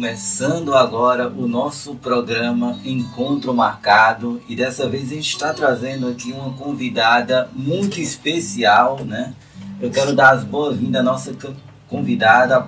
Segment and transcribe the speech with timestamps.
[0.00, 6.32] Começando agora o nosso programa Encontro Marcado e dessa vez a gente está trazendo aqui
[6.32, 9.34] uma convidada muito especial, né?
[9.78, 11.36] Eu quero dar as boas-vindas à nossa
[11.86, 12.66] convidada,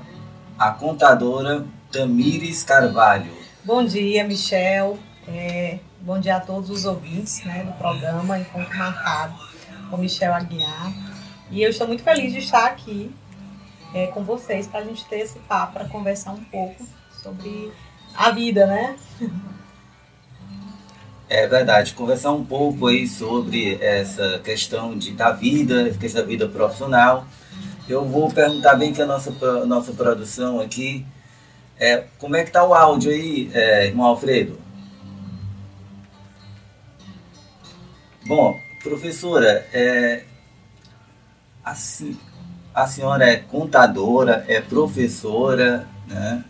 [0.59, 3.33] a contadora Tamires Carvalho.
[3.65, 4.99] Bom dia, Michel.
[5.27, 9.33] É, bom dia a todos os ouvintes né, do programa Encontro Marcado
[9.89, 10.93] com Michel Aguiar.
[11.51, 13.11] E eu estou muito feliz de estar aqui
[13.95, 16.85] é, com vocês para a gente ter esse papo, para conversar um pouco
[17.23, 17.73] sobre
[18.15, 18.97] a vida, né?
[21.29, 26.49] É verdade, conversar um pouco aí sobre essa questão de, da vida, questão da vida
[26.49, 27.27] profissional.
[27.89, 29.31] Eu vou perguntar bem que a nossa,
[29.65, 31.07] nossa produção aqui,
[31.79, 34.61] é, como é que tá o áudio aí, é, irmão Alfredo?
[38.27, 40.25] Bom, professora, é,
[41.65, 46.45] a senhora é contadora, é professora, né?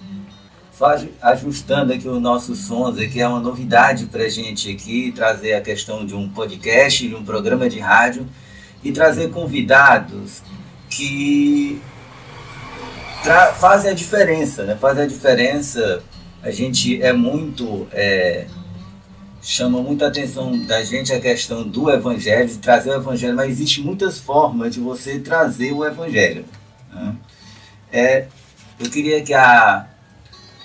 [1.21, 5.61] Ajustando aqui os nossos sons, que é uma novidade para a gente aqui, trazer a
[5.61, 8.27] questão de um podcast, de um programa de rádio
[8.83, 10.43] e trazer convidados
[10.91, 11.81] que
[13.59, 14.77] fazem a diferença, né?
[14.77, 16.03] Fazem a diferença.
[16.43, 18.47] A gente é muito é,
[19.43, 23.81] chama muita atenção da gente a questão do evangelho, de trazer o evangelho, mas existe
[23.81, 26.45] muitas formas de você trazer o evangelho.
[26.93, 27.17] Né?
[27.93, 28.27] É,
[28.79, 29.89] eu queria que a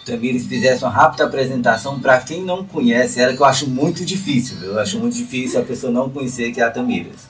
[0.08, 4.58] Tamires fizesse uma rápida apresentação para quem não conhece ela, que eu acho muito difícil.
[4.64, 7.30] Eu acho muito difícil a pessoa não conhecer que é a Tamires.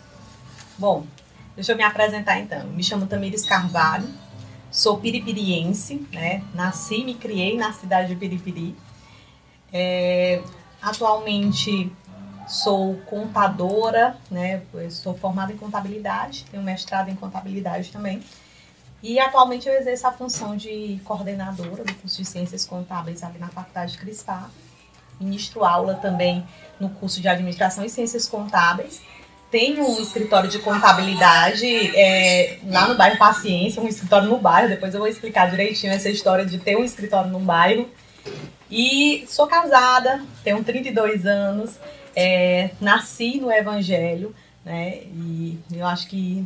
[0.78, 1.06] Bom,
[1.56, 2.68] deixa eu me apresentar então.
[2.68, 4.08] Me chamo Tamires Carvalho,
[4.72, 6.44] sou piripiriense, né?
[6.54, 8.76] Nasci, me criei na cidade de Piripiri.
[9.74, 10.42] É,
[10.82, 11.92] Atualmente
[12.48, 14.62] sou contadora, né?
[14.86, 18.22] Estou formada em contabilidade, tenho mestrado em contabilidade também.
[19.02, 23.48] E atualmente eu exerço a função de coordenadora do curso de Ciências Contábeis ali na
[23.48, 24.50] Faculdade de Crispá.
[25.20, 26.46] Ministro aula também
[26.80, 29.02] no curso de Administração e Ciências Contábeis.
[29.50, 31.66] Tenho um escritório de contabilidade
[31.96, 34.70] é, lá no bairro Paciência, um escritório no bairro.
[34.70, 37.88] Depois eu vou explicar direitinho essa história de ter um escritório no bairro.
[38.70, 41.80] E sou casada, tenho 32 anos,
[42.14, 45.04] é, nasci no Evangelho, né?
[45.04, 46.46] E eu acho que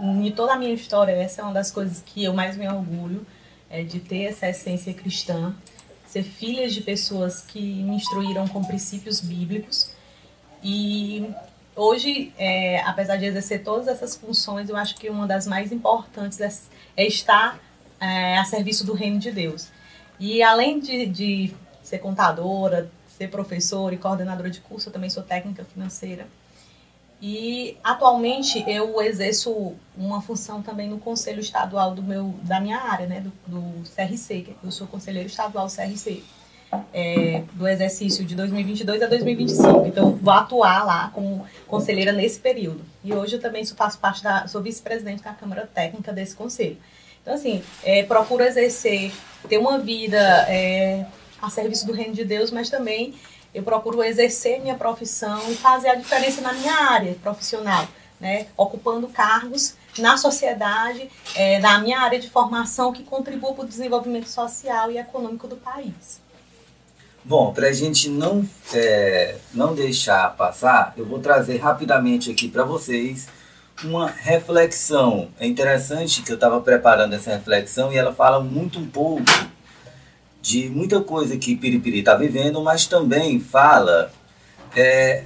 [0.00, 3.26] em toda a minha história, essa é uma das coisas que eu mais me orgulho,
[3.68, 5.54] é de ter essa essência cristã,
[6.06, 9.92] ser filha de pessoas que me instruíram com princípios bíblicos.
[10.62, 11.30] E
[11.76, 16.40] hoje, é, apesar de exercer todas essas funções, eu acho que uma das mais importantes
[16.40, 16.50] é,
[16.96, 17.60] é estar
[18.00, 19.68] é, a serviço do reino de Deus.
[20.18, 25.22] E além de, de ser contadora, ser professora e coordenadora de curso, eu também sou
[25.22, 26.26] técnica financeira.
[27.22, 33.06] E atualmente eu exerço uma função também no conselho estadual do meu, da minha área,
[33.06, 36.22] né, do, do CRC, eu sou conselheiro estadual do CRC,
[36.94, 39.86] é, do exercício de 2022 a 2025.
[39.86, 42.80] Então vou atuar lá como conselheira nesse período.
[43.04, 46.78] E hoje eu também faço parte da, sou vice-presidente da Câmara Técnica desse conselho.
[47.20, 49.12] Então, assim, é, procuro exercer,
[49.46, 51.04] ter uma vida é,
[51.40, 53.14] a serviço do reino de Deus, mas também
[53.54, 57.86] eu procuro exercer minha profissão e fazer a diferença na minha área profissional,
[58.20, 58.46] né?
[58.56, 64.28] Ocupando cargos na sociedade, é, na minha área de formação que contribua para o desenvolvimento
[64.28, 66.20] social e econômico do país.
[67.24, 72.64] Bom, para a gente não, é, não deixar passar, eu vou trazer rapidamente aqui para
[72.64, 73.28] vocês
[73.84, 75.28] uma reflexão.
[75.38, 79.22] É interessante que eu estava preparando essa reflexão e ela fala muito um pouco
[80.42, 84.12] de muita coisa que Piripiri está vivendo, mas também fala
[84.74, 85.24] é,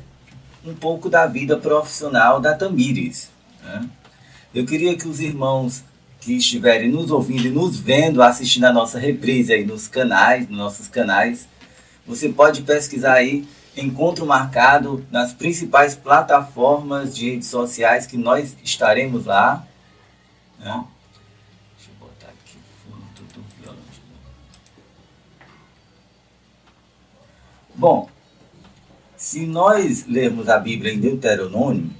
[0.64, 3.30] um pouco da vida profissional da Tamires.
[3.62, 3.88] Né?
[4.54, 5.84] Eu queria que os irmãos
[6.20, 10.56] que estiverem nos ouvindo e nos vendo, assistindo a nossa reprise aí nos canais, nos
[10.56, 11.46] nossos canais,
[12.06, 13.46] você pode pesquisar aí
[13.76, 19.66] encontro marcado nas principais plataformas de redes sociais que nós estaremos lá.
[20.58, 20.84] Né?
[27.76, 28.08] Bom,
[29.16, 31.90] se nós lermos a Bíblia em Deuteronômio,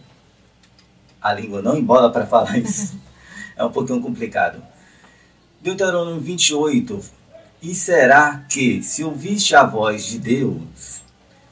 [1.20, 2.96] a língua não embola para falar isso,
[3.56, 4.62] é um pouquinho complicado.
[5.60, 7.00] Deuteronômio 28,
[7.60, 11.02] e será que, se ouviste a voz de Deus,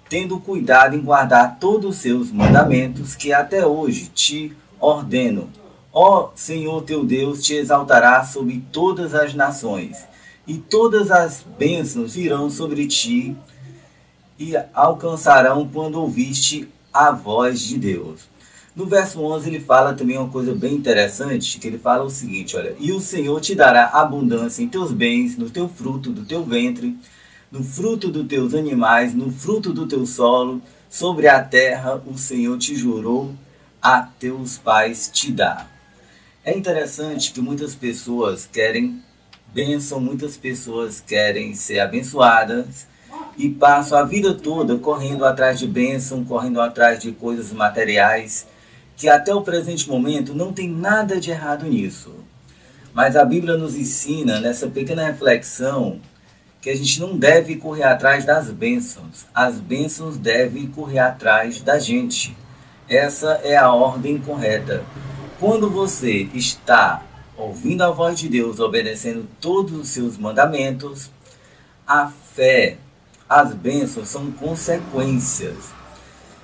[0.08, 5.50] tendo cuidado em guardar todos os seus mandamentos que até hoje te ordeno.
[5.92, 10.04] Ó Senhor teu Deus te exaltará sobre todas as nações,
[10.46, 13.36] e todas as bênçãos virão sobre ti
[14.42, 18.22] e alcançarão quando ouviste a voz de Deus.
[18.74, 22.56] No verso 11 ele fala também uma coisa bem interessante, que ele fala o seguinte,
[22.56, 26.42] olha, e o Senhor te dará abundância em teus bens, no teu fruto do teu
[26.42, 26.98] ventre,
[27.52, 30.60] no fruto dos teus animais, no fruto do teu solo,
[30.90, 33.32] sobre a terra o Senhor te jurou
[33.80, 35.70] a teus pais te dar.
[36.44, 39.00] É interessante que muitas pessoas querem
[39.54, 42.90] bênção, muitas pessoas querem ser abençoadas
[43.36, 48.46] e passam a vida toda correndo atrás de bênção, correndo atrás de coisas materiais
[48.96, 52.14] que até o presente momento não tem nada de errado nisso.
[52.94, 56.00] Mas a Bíblia nos ensina nessa pequena reflexão
[56.60, 59.26] que a gente não deve correr atrás das bênçãos.
[59.34, 62.36] As bênçãos devem correr atrás da gente.
[62.88, 64.84] Essa é a ordem correta.
[65.40, 67.02] Quando você está
[67.36, 71.10] ouvindo a voz de Deus, obedecendo todos os seus mandamentos,
[71.84, 72.76] a fé,
[73.32, 75.56] as bênçãos são consequências.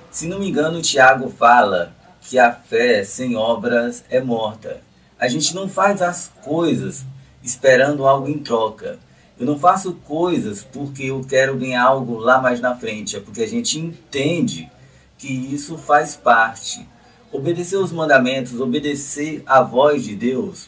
[0.09, 4.81] Se não me engano, Tiago fala que a fé sem obras é morta.
[5.19, 7.05] A gente não faz as coisas
[7.43, 8.97] esperando algo em troca.
[9.39, 13.15] Eu não faço coisas porque eu quero ganhar algo lá mais na frente.
[13.15, 14.67] É porque a gente entende
[15.15, 16.87] que isso faz parte.
[17.31, 20.67] Obedecer os mandamentos, obedecer a voz de Deus,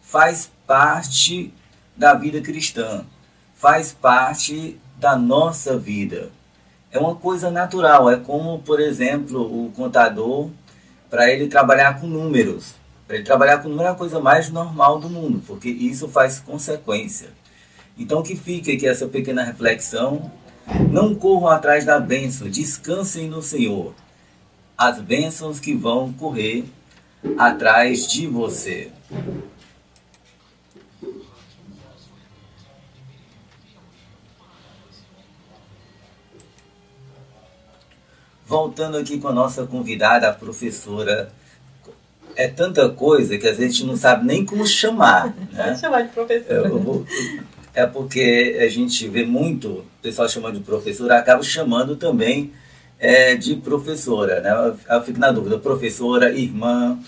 [0.00, 1.52] faz parte
[1.96, 3.04] da vida cristã,
[3.56, 6.30] faz parte da nossa vida.
[6.90, 8.10] É uma coisa natural.
[8.10, 10.48] É como, por exemplo, o contador
[11.10, 12.74] para ele trabalhar com números.
[13.06, 16.40] Para ele trabalhar com números é a coisa mais normal do mundo, porque isso faz
[16.40, 17.30] consequência.
[17.98, 20.30] Então que fique aqui essa pequena reflexão.
[20.90, 23.94] Não corram atrás da bênção, descansem no Senhor.
[24.76, 26.66] As bênçãos que vão correr
[27.38, 28.90] atrás de você.
[38.48, 41.30] Voltando aqui com a nossa convidada, a professora.
[42.34, 45.34] É tanta coisa que a gente não sabe nem como chamar.
[45.52, 45.64] Né?
[45.64, 46.68] Pode chamar de professora.
[46.70, 47.04] Vou,
[47.74, 52.52] é porque a gente vê muito o pessoal chamando de professora, acaba chamando também
[52.98, 54.40] é, de professora.
[54.40, 54.76] Né?
[54.88, 56.98] Eu fico na dúvida, professora, irmã,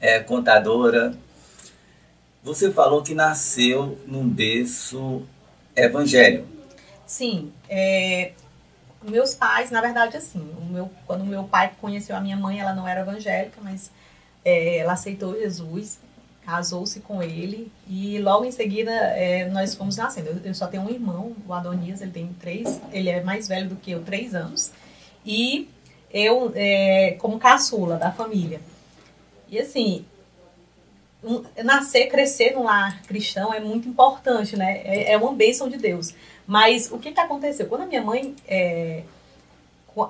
[0.00, 1.14] é, contadora.
[2.42, 5.22] Você falou que nasceu num berço
[5.74, 6.46] evangélico.
[7.06, 8.32] Sim, é,
[9.02, 12.74] meus pais, na verdade, assim, o meu, quando meu pai conheceu a minha mãe, ela
[12.74, 13.90] não era evangélica, mas
[14.44, 15.98] é, ela aceitou Jesus,
[16.44, 20.30] casou-se com ele e logo em seguida é, nós fomos nascendo.
[20.30, 23.68] Eu, eu, só tenho um irmão, o Adonias, ele tem três, ele é mais velho
[23.68, 24.72] do que eu, três anos,
[25.24, 25.68] e
[26.12, 28.60] eu é, como caçula da família.
[29.48, 30.04] E assim,
[31.22, 34.80] um, nascer, crescer num lar cristão é muito importante, né?
[34.84, 36.14] É, é uma bênção de Deus.
[36.50, 37.66] Mas o que, que aconteceu?
[37.66, 39.04] Quando a minha mãe é,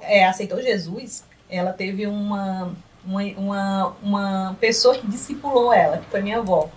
[0.01, 6.23] é, aceitou Jesus, ela teve uma, uma, uma, uma, pessoa que discipulou ela, que foi
[6.23, 6.71] minha avó.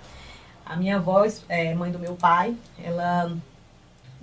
[0.65, 3.31] A minha avó, é, mãe do meu pai, ela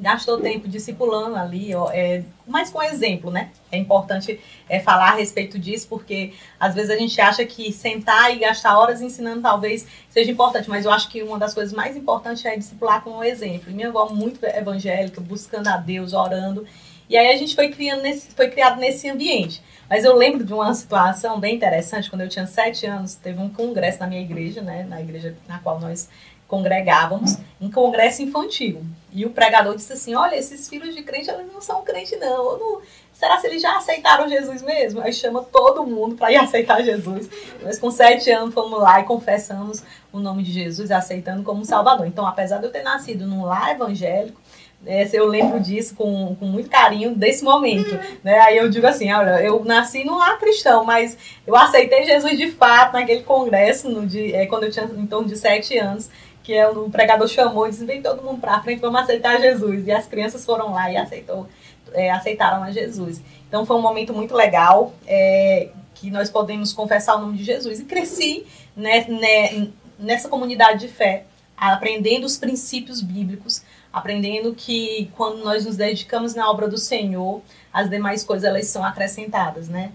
[0.01, 3.51] gastou tempo discipulando ali, ó, é, mas com exemplo, né?
[3.71, 8.35] É importante é, falar a respeito disso, porque às vezes a gente acha que sentar
[8.35, 11.97] e gastar horas ensinando talvez seja importante, mas eu acho que uma das coisas mais
[11.97, 13.73] importantes é discipular com um exemplo.
[13.73, 16.67] Minha avó muito evangélica, buscando a Deus, orando.
[17.09, 19.63] E aí a gente foi criando nesse, foi criado nesse ambiente.
[19.89, 23.49] Mas eu lembro de uma situação bem interessante, quando eu tinha sete anos, teve um
[23.49, 24.87] congresso na minha igreja, né?
[24.89, 26.09] Na igreja na qual nós
[26.51, 28.83] congregávamos em congresso infantil.
[29.13, 32.59] E o pregador disse assim: Olha, esses filhos de crente, eles não são crente, não.
[32.59, 32.83] não.
[33.13, 35.03] Será se eles já aceitaram Jesus mesmo?
[35.03, 37.29] Aí chama todo mundo para ir aceitar Jesus.
[37.63, 42.07] Nós, com sete anos, fomos lá e confessamos o nome de Jesus, aceitando como Salvador.
[42.07, 44.41] Então, apesar de eu ter nascido num lar evangélico,
[44.87, 47.95] é, eu lembro disso com, com muito carinho desse momento.
[48.25, 48.39] Né?
[48.41, 52.51] Aí eu digo assim, olha, eu nasci num lar cristão, mas eu aceitei Jesus de
[52.51, 56.09] fato naquele congresso, no é, quando eu tinha em torno de sete anos
[56.43, 59.87] que é, o pregador chamou e disse, vem todo mundo para frente, vamos aceitar Jesus.
[59.87, 61.47] E as crianças foram lá e aceitou,
[61.93, 63.23] é, aceitaram a Jesus.
[63.49, 67.81] Então foi um momento muito legal, é, que nós podemos confessar o nome de Jesus.
[67.81, 69.69] E cresci né, né,
[69.99, 71.25] nessa comunidade de fé,
[71.57, 77.43] aprendendo os princípios bíblicos, aprendendo que quando nós nos dedicamos na obra do Senhor,
[77.73, 79.93] as demais coisas elas são acrescentadas, né?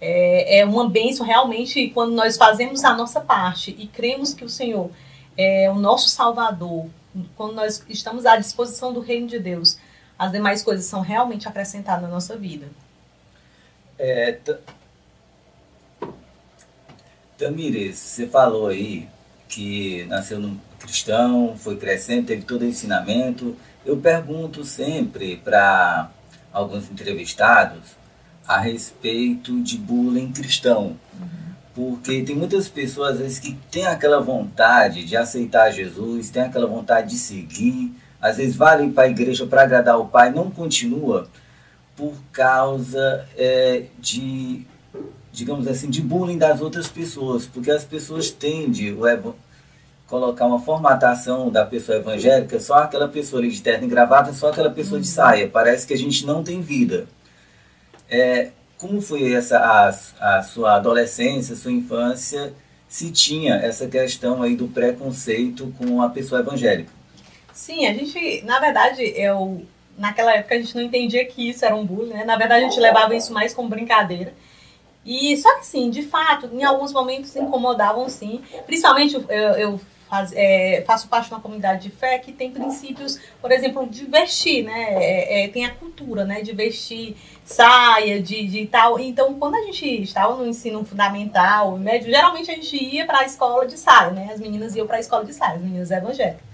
[0.00, 4.48] É, é uma bênção realmente quando nós fazemos a nossa parte e cremos que o
[4.48, 4.92] Senhor
[5.38, 6.90] é o nosso Salvador,
[7.36, 9.78] quando nós estamos à disposição do reino de Deus,
[10.18, 12.66] as demais coisas são realmente acrescentadas na nossa vida.
[13.96, 14.36] É,
[17.38, 19.08] Tamires, você falou aí
[19.48, 23.56] que nasceu num cristão, foi crescendo, teve todo o ensinamento.
[23.86, 26.10] Eu pergunto sempre para
[26.52, 27.96] alguns entrevistados
[28.46, 30.96] a respeito de bullying cristão.
[31.14, 31.47] Uhum
[31.78, 36.66] porque tem muitas pessoas às vezes que têm aquela vontade de aceitar Jesus, têm aquela
[36.66, 41.28] vontade de seguir, às vezes valem para a igreja para agradar o Pai, não continua
[41.94, 44.66] por causa é, de,
[45.30, 49.32] digamos assim, de bullying das outras pessoas, porque as pessoas tendem a
[50.08, 54.70] colocar uma formatação da pessoa evangélica, só aquela pessoa de terno e gravata, só aquela
[54.70, 55.14] pessoa de uhum.
[55.14, 57.06] saia, parece que a gente não tem vida.
[58.10, 62.54] É, como foi essa a, a sua adolescência, sua infância,
[62.88, 66.90] se tinha essa questão aí do preconceito com a pessoa evangélica?
[67.52, 69.62] Sim, a gente, na verdade, eu
[69.98, 72.24] naquela época a gente não entendia que isso era um bullying, né?
[72.24, 74.32] Na verdade, a gente levava isso mais como brincadeira.
[75.04, 78.42] E só que sim, de fato, em alguns momentos incomodavam sim.
[78.64, 83.20] Principalmente eu, eu faz, é, faço parte de uma comunidade de fé que tem princípios,
[83.40, 84.94] por exemplo, de vestir, né?
[84.94, 86.40] É, é, tem a cultura, né?
[86.40, 88.98] De vestir saia, de, de tal.
[88.98, 93.24] Então, quando a gente estava no ensino fundamental, médio, geralmente a gente ia para a
[93.24, 94.30] escola de saia, né?
[94.32, 96.48] As meninas iam para a escola de saia, as meninas evangélicas.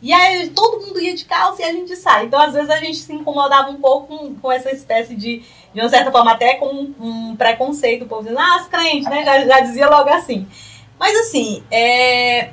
[0.00, 2.26] E aí todo mundo ia de calça e a gente sai.
[2.26, 5.80] Então, às vezes, a gente se incomodava um pouco com, com essa espécie de, de
[5.80, 9.24] uma certa forma, até com um, um preconceito, o povo dizendo, ah, as crentes, né?
[9.24, 10.46] Já, já dizia logo assim.
[10.98, 12.50] Mas assim, é,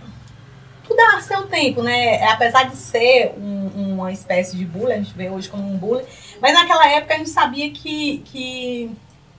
[0.89, 2.23] tudo a seu tempo, né?
[2.31, 6.03] Apesar de ser um, uma espécie de bullying, a gente vê hoje como um bullying,
[6.41, 8.91] mas naquela época a gente sabia que, que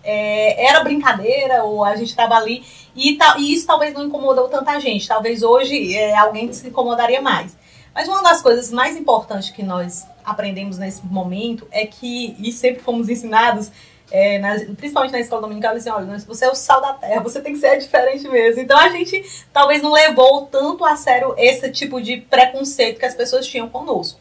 [0.05, 2.65] é, era brincadeira, ou a gente estava ali,
[2.95, 5.09] e, e, isso talvez não incomodou tanta gente.
[5.09, 7.59] Talvez hoje é, alguém se incomodaria mais.
[7.93, 12.81] Mas uma das coisas mais importantes que nós aprendemos nesse momento é que, e sempre
[12.81, 13.73] fomos ensinados,
[14.11, 17.41] é, na, principalmente na escola dominical, assim, olha, você é o sal da terra, você
[17.41, 18.61] tem que ser diferente mesmo.
[18.61, 23.15] Então a gente talvez não levou tanto a sério esse tipo de preconceito que as
[23.15, 24.21] pessoas tinham conosco.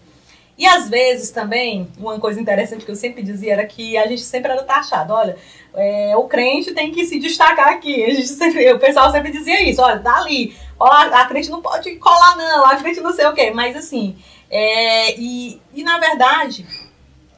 [0.59, 4.21] E às vezes também, uma coisa interessante que eu sempre dizia era que a gente
[4.21, 5.37] sempre era taxado, olha,
[5.73, 8.03] é, o crente tem que se destacar aqui.
[8.03, 11.61] A gente sempre, o pessoal sempre dizia isso, olha, tá ali, ó, a crente não
[11.61, 13.51] pode colar não, a crente não sei o quê.
[13.51, 14.17] Mas assim,
[14.51, 16.65] é, e, e na verdade,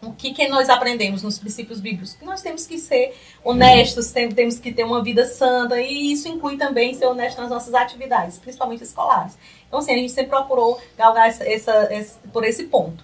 [0.02, 2.14] o que, que nós aprendemos nos princípios bíblicos?
[2.14, 6.58] Que nós temos que ser honestos, temos que ter uma vida santa, e isso inclui
[6.58, 9.38] também ser honesto nas nossas atividades, principalmente escolares.
[9.68, 11.90] Então, assim, a gente sempre procurou galgar essa, essa,
[12.34, 13.04] por esse ponto.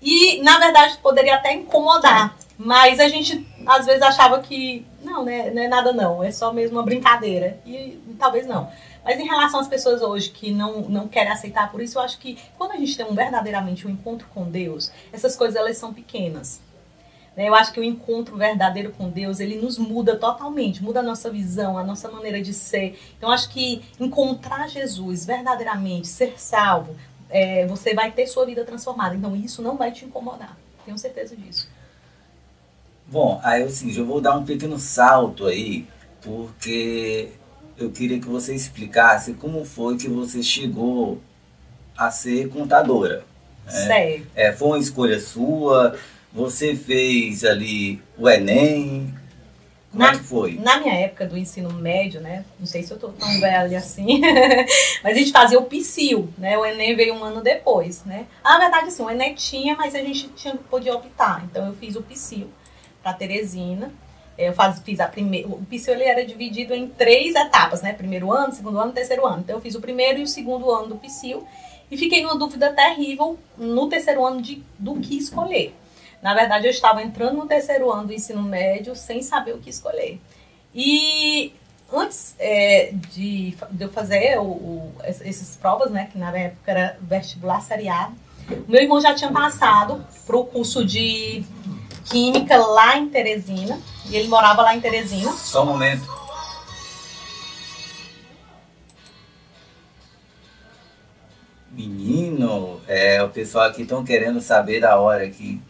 [0.00, 5.50] E, na verdade, poderia até incomodar, mas a gente às vezes achava que não, né,
[5.50, 7.58] não é nada não, é só mesmo uma brincadeira.
[7.66, 8.70] E talvez não.
[9.06, 12.18] Mas em relação às pessoas hoje que não, não querem aceitar por isso, eu acho
[12.18, 15.94] que quando a gente tem um, verdadeiramente um encontro com Deus, essas coisas elas são
[15.94, 16.60] pequenas.
[17.36, 17.48] Né?
[17.48, 21.30] Eu acho que o encontro verdadeiro com Deus, ele nos muda totalmente, muda a nossa
[21.30, 22.98] visão, a nossa maneira de ser.
[23.16, 26.96] Então, acho que encontrar Jesus verdadeiramente, ser salvo,
[27.30, 29.14] é, você vai ter sua vida transformada.
[29.14, 30.58] Então, isso não vai te incomodar.
[30.84, 31.68] Tenho certeza disso.
[33.06, 35.86] Bom, aí assim, eu vou dar um pequeno salto aí,
[36.20, 37.30] porque
[37.78, 41.20] eu queria que você explicasse como foi que você chegou
[41.96, 43.24] a ser contadora.
[43.66, 43.72] Né?
[44.34, 45.96] É, foi uma escolha sua?
[46.32, 49.14] Você fez ali o Enem?
[49.90, 50.58] Como na, é que foi?
[50.62, 52.44] Na minha época do ensino médio, né?
[52.58, 54.20] Não sei se eu tô tão velha assim,
[55.02, 56.56] mas a gente fazia o PSIL, né?
[56.58, 58.26] O Enem veio um ano depois, né?
[58.44, 61.42] Na verdade, sim, o Enem tinha, mas a gente tinha, podia optar.
[61.44, 62.48] Então eu fiz o PSIL
[63.02, 63.90] para Teresina.
[64.38, 65.48] Eu faz, fiz a primeira.
[65.48, 67.92] O PSIL ele era dividido em três etapas, né?
[67.92, 69.40] Primeiro ano, segundo ano, terceiro ano.
[69.40, 71.46] Então eu fiz o primeiro e o segundo ano do PSIL
[71.90, 75.74] e fiquei numa dúvida terrível no terceiro ano de, do que escolher.
[76.22, 79.70] Na verdade, eu estava entrando no terceiro ano do ensino médio sem saber o que
[79.70, 80.20] escolher.
[80.74, 81.52] E
[81.92, 86.98] antes é, de, de, eu fazer o, o, essas provas, né, que na época era
[87.00, 88.14] vestibular seriado,
[88.68, 91.44] meu irmão já tinha passado para o curso de
[92.10, 93.80] Química lá em Teresina.
[94.08, 95.32] E ele morava lá em Teresina.
[95.32, 96.16] Só um momento.
[101.70, 105.60] Menino, é, o pessoal aqui estão querendo saber da hora aqui.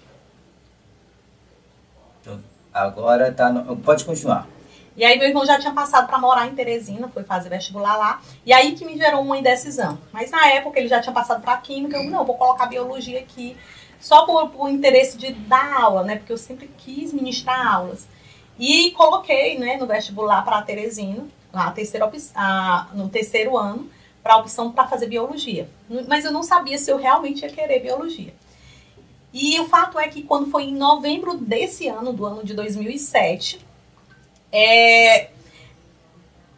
[2.20, 2.38] Então,
[2.72, 3.76] agora tá no...
[3.76, 4.46] Pode continuar.
[4.96, 8.22] E aí meu irmão já tinha passado para morar em Teresina, foi fazer vestibular lá.
[8.46, 9.98] E aí que me gerou uma indecisão.
[10.10, 13.56] Mas na época ele já tinha passado para química, eu não, vou colocar biologia aqui
[14.00, 16.16] só por, por interesse de dar aula, né?
[16.16, 18.06] Porque eu sempre quis ministrar aulas.
[18.58, 23.90] E coloquei, né, no vestibular para Teresina, lá terceira a, no terceiro ano,
[24.22, 25.68] para a opção para fazer biologia.
[26.08, 28.34] Mas eu não sabia se eu realmente ia querer biologia.
[29.32, 33.60] E o fato é que quando foi em novembro desse ano, do ano de 2007,
[34.50, 35.28] é,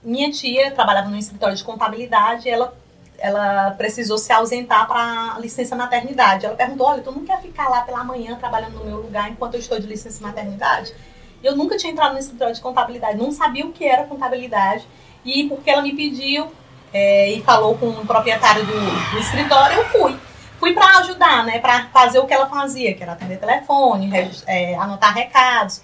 [0.03, 2.77] minha tia trabalhava no escritório de contabilidade, ela
[3.19, 6.47] ela precisou se ausentar para licença maternidade.
[6.47, 9.55] Ela perguntou: Olha, tu não quer ficar lá pela manhã trabalhando no meu lugar enquanto
[9.55, 10.95] eu estou de licença maternidade?
[11.43, 14.87] Eu nunca tinha entrado no escritório de contabilidade, não sabia o que era contabilidade.
[15.25, 16.49] E porque ela me pediu
[16.93, 20.17] é, e falou com o proprietário do, do escritório, eu fui.
[20.59, 21.59] Fui para ajudar, né?
[21.59, 24.11] Para fazer o que ela fazia, que era atender telefone,
[24.47, 25.81] é, anotar recados.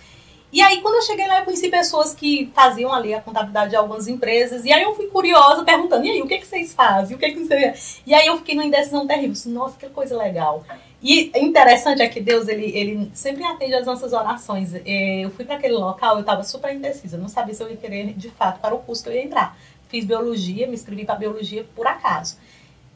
[0.55, 3.77] E aí, quando eu cheguei lá, eu conheci pessoas que faziam ali a contabilidade de
[3.77, 4.65] algumas empresas.
[4.65, 7.17] E aí eu fui curiosa, perguntando, e aí, o que, que vocês fazem?
[7.17, 7.75] O que, que você...
[8.07, 9.33] E aí eu fiquei numa indecisão terrível.
[9.33, 10.65] Assim, Nossa, que coisa legal.
[11.03, 14.73] E interessante é que Deus, ele, ele sempre atende as nossas orações.
[14.77, 17.19] É, eu fui para aquele local, eu estava super indecisa.
[17.19, 19.59] Não sabia se eu ia querer, de fato, para o curso que eu ia entrar.
[19.89, 22.37] Fiz biologia, me inscrevi para biologia por acaso.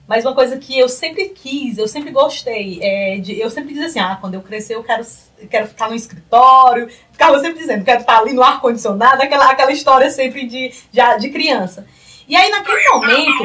[0.08, 3.88] Mas uma coisa que eu sempre quis, eu sempre gostei, é de, eu sempre dizia
[3.88, 5.06] assim, ah, quando eu crescer eu quero,
[5.50, 10.10] quero ficar no escritório, ficava sempre dizendo, quero estar ali no ar-condicionado, aquela, aquela história
[10.10, 11.86] sempre de, de, de, criança.
[12.26, 13.44] E aí naquele momento,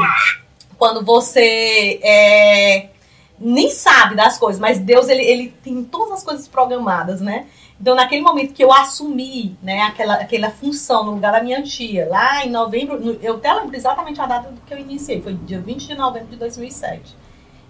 [0.78, 2.88] quando você é,
[3.38, 7.46] nem sabe das coisas, mas Deus, ele, ele tem todas as coisas programadas, né?
[7.80, 12.08] Então, naquele momento que eu assumi né, aquela, aquela função no lugar da minha tia,
[12.08, 15.34] lá em novembro, no, eu até lembro exatamente a data do que eu iniciei, foi
[15.34, 17.24] dia 20 de novembro de 2007.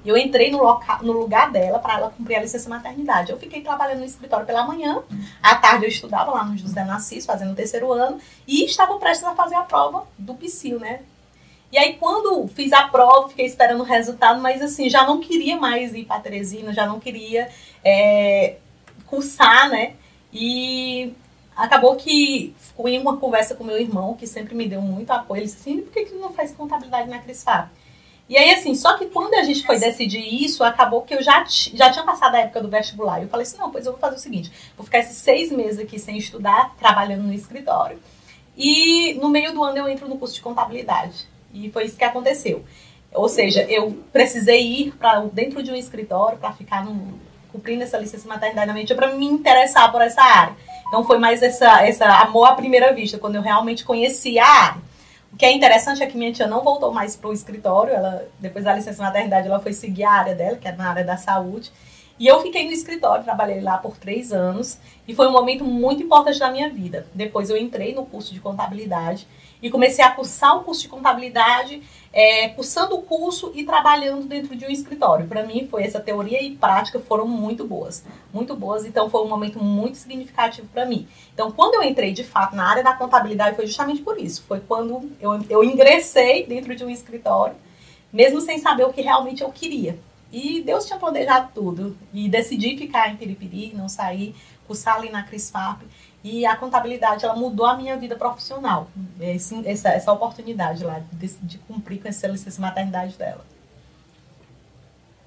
[0.05, 3.31] E eu entrei no, local, no lugar dela para ela cumprir a licença maternidade.
[3.31, 5.01] Eu fiquei trabalhando no escritório pela manhã,
[5.41, 9.25] à tarde eu estudava lá no José Nassis, fazendo o terceiro ano, e estava prestes
[9.25, 10.99] a fazer a prova do PSIL, né?
[11.71, 15.57] E aí, quando fiz a prova, fiquei esperando o resultado, mas assim, já não queria
[15.57, 17.49] mais ir para Teresina, já não queria
[17.83, 18.57] é,
[19.13, 19.93] cursar, né?
[20.33, 21.13] E
[21.55, 25.39] acabou que fui em uma conversa com meu irmão, que sempre me deu muito apoio.
[25.39, 27.69] Ele disse assim, por que, que não faz contabilidade na Crisfap?
[28.27, 31.43] E aí, assim, só que quando a gente foi decidir isso, acabou que eu já,
[31.45, 33.21] já tinha passado a época do vestibular.
[33.21, 35.79] Eu falei assim, não, pois eu vou fazer o seguinte, vou ficar esses seis meses
[35.79, 37.99] aqui sem estudar, trabalhando no escritório.
[38.57, 41.27] E no meio do ano eu entro no curso de contabilidade.
[41.53, 42.63] E foi isso que aconteceu.
[43.13, 47.19] Ou seja, eu precisei ir para dentro de um escritório para ficar no,
[47.53, 50.55] cumprindo essa licença maternidade para me interessar por essa área.
[50.87, 54.81] Então foi mais essa, essa amor à primeira vista, quando eu realmente conheci a área.
[55.31, 58.27] O que é interessante é que minha tia não voltou mais para o escritório, ela,
[58.39, 61.17] depois da licença maternidade, ela foi seguir a área dela, que era na área da
[61.17, 61.71] saúde.
[62.19, 66.03] E eu fiquei no escritório, trabalhei lá por três anos, e foi um momento muito
[66.03, 67.07] importante da minha vida.
[67.13, 69.27] Depois eu entrei no curso de contabilidade
[69.63, 74.53] e comecei a cursar o curso de contabilidade, é, cursando o curso e trabalhando dentro
[74.57, 75.25] de um escritório.
[75.25, 78.85] Para mim, foi essa teoria e prática foram muito boas, muito boas.
[78.85, 81.07] Então, foi um momento muito significativo para mim.
[81.33, 84.43] Então, quando eu entrei de fato na área da contabilidade, foi justamente por isso.
[84.45, 87.55] Foi quando eu, eu ingressei dentro de um escritório,
[88.11, 89.97] mesmo sem saber o que realmente eu queria.
[90.29, 91.95] E Deus tinha planejado tudo.
[92.13, 94.35] E decidi ficar em Piripiri, não sair,
[94.67, 95.85] cursar ali na CRISFAP.
[96.23, 98.87] E a contabilidade, ela mudou a minha vida profissional.
[99.19, 103.43] Esse, essa, essa oportunidade lá de, de cumprir com essa licença maternidade dela.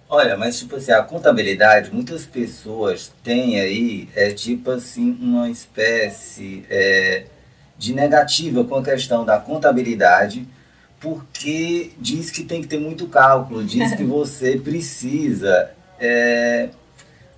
[0.09, 6.65] Olha, mas tipo assim, a contabilidade, muitas pessoas têm aí, é tipo assim, uma espécie
[6.71, 7.27] é,
[7.77, 10.47] de negativa com a questão da contabilidade,
[11.01, 16.69] porque diz que tem que ter muito cálculo, diz que você precisa, é,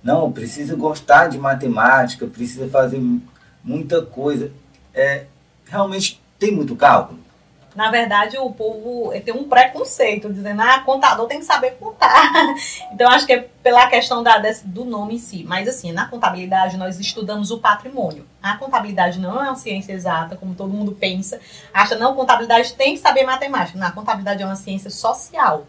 [0.03, 3.01] não, precisa gostar de matemática, precisa fazer
[3.63, 4.51] muita coisa.
[4.93, 5.25] É,
[5.65, 7.19] realmente tem muito cálculo?
[7.75, 12.31] Na verdade, o povo tem um preconceito, dizendo, ah, contador tem que saber contar.
[12.91, 15.45] então, acho que é pela questão da, do nome em si.
[15.47, 18.25] Mas, assim, na contabilidade, nós estudamos o patrimônio.
[18.41, 21.39] A contabilidade não é uma ciência exata, como todo mundo pensa.
[21.73, 23.77] Acha, não, contabilidade tem que saber matemática.
[23.77, 25.67] Na contabilidade é uma ciência social.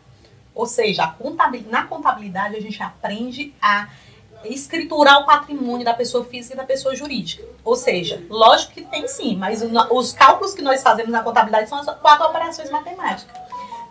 [0.54, 3.88] Ou seja, contabilidade, na contabilidade, a gente aprende a
[4.44, 7.42] escriturar o patrimônio da pessoa física e da pessoa jurídica.
[7.64, 11.78] Ou seja, lógico que tem sim, mas os cálculos que nós fazemos na contabilidade são
[11.78, 13.38] as quatro operações matemáticas.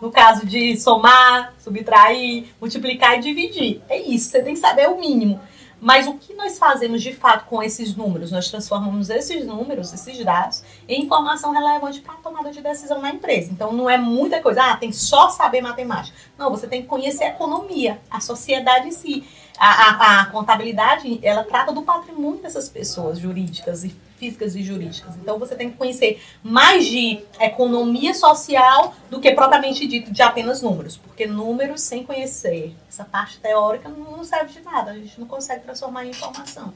[0.00, 3.82] No caso de somar, subtrair, multiplicar e dividir.
[3.88, 5.38] É isso, você tem que saber o mínimo.
[5.80, 8.30] Mas o que nós fazemos de fato com esses números?
[8.30, 13.10] Nós transformamos esses números, esses dados, em informação relevante para a tomada de decisão na
[13.10, 13.50] empresa.
[13.50, 16.16] Então não é muita coisa, ah, tem só saber matemática.
[16.36, 19.24] Não, você tem que conhecer a economia, a sociedade em si.
[19.58, 25.16] A, a, a contabilidade, ela trata do patrimônio dessas pessoas jurídicas e físicas e jurídicas.
[25.16, 30.60] Então você tem que conhecer mais de economia social do que propriamente dito de apenas
[30.60, 35.26] números, porque números sem conhecer essa parte teórica não serve de nada, a gente não
[35.26, 36.72] consegue transformar em informação.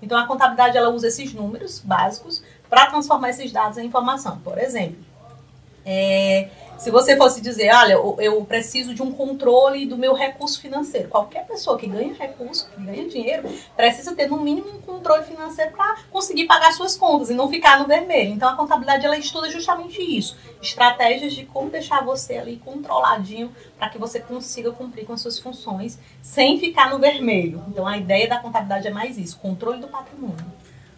[0.00, 4.38] Então a contabilidade ela usa esses números básicos para transformar esses dados em informação.
[4.40, 4.98] Por exemplo,
[5.86, 6.50] é,
[6.82, 11.08] se você fosse dizer, olha, eu preciso de um controle do meu recurso financeiro.
[11.08, 15.70] Qualquer pessoa que ganha recurso, que ganha dinheiro, precisa ter no mínimo um controle financeiro
[15.70, 18.32] para conseguir pagar suas contas e não ficar no vermelho.
[18.32, 23.88] Então a contabilidade ela estuda justamente isso, estratégias de como deixar você ali controladinho para
[23.88, 27.62] que você consiga cumprir com as suas funções sem ficar no vermelho.
[27.68, 30.46] Então a ideia da contabilidade é mais isso, controle do patrimônio.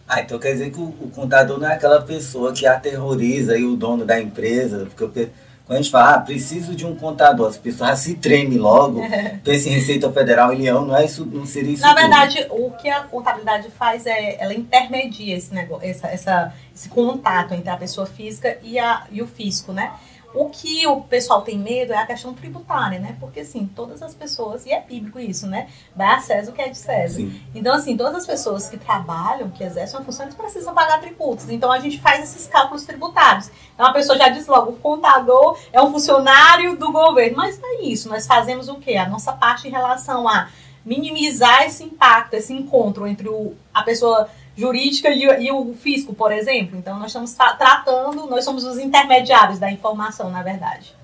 [0.07, 3.63] Ah, então quer dizer que o, o contador não é aquela pessoa que aterroriza aí
[3.63, 5.29] o dono da empresa, porque
[5.65, 9.01] quando a gente fala, ah, preciso de um contador, as pessoas se tremem logo,
[9.43, 12.69] pensa em Receita Federal e Leão, não, é isso, não seria isso Na verdade, o
[12.71, 17.77] que a contabilidade faz é, ela intermedia esse negócio, essa, essa, esse contato entre a
[17.77, 19.91] pessoa física e, a, e o fisco, né?
[20.35, 23.15] O que o pessoal tem medo é a questão tributária, né?
[23.19, 25.69] Porque, assim, todas as pessoas, e é bíblico isso, né?
[25.95, 27.15] Vai a César o que é de César.
[27.15, 27.41] Sim.
[27.55, 31.49] Então, assim, todas as pessoas que trabalham, que exercem uma função, eles precisam pagar tributos.
[31.49, 33.49] Então, a gente faz esses cálculos tributários.
[33.73, 37.37] Então, a pessoa já diz logo, o contador é um funcionário do governo.
[37.37, 38.09] Mas não é isso.
[38.09, 38.97] Nós fazemos o quê?
[38.97, 40.49] A nossa parte em relação a
[40.85, 46.31] minimizar esse impacto, esse encontro entre o, a pessoa jurídica e, e, o fisco, por
[46.31, 46.77] exemplo.
[46.77, 50.95] Então, nós estamos tra tratando, nós somos os intermediários da informação, na verdade.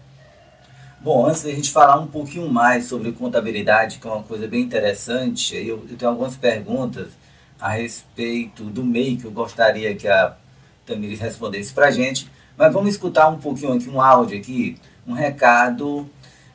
[0.99, 4.61] Bom, antes da gente falar um pouquinho mais sobre contabilidade, que é uma coisa bem
[4.61, 7.09] interessante, eu, eu tenho algumas perguntas
[7.59, 10.35] a respeito do MEI que eu gostaria que a
[10.85, 12.29] Tamires respondesse para a gente.
[12.57, 16.09] Mas vamos escutar um pouquinho aqui, um áudio aqui, um recado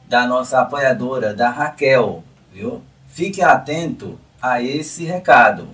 [0.09, 2.83] da nossa apoiadora, da Raquel, viu?
[3.09, 5.69] Fique atento a esse recado.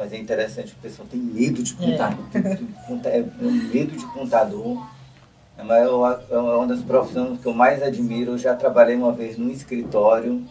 [0.00, 2.24] Mas é interessante, o pessoal tem medo de contador.
[3.04, 3.18] É.
[3.18, 4.82] é medo de contador.
[5.58, 8.32] É uma, é uma das profissões que eu mais admiro.
[8.32, 10.42] Eu já trabalhei uma vez num escritório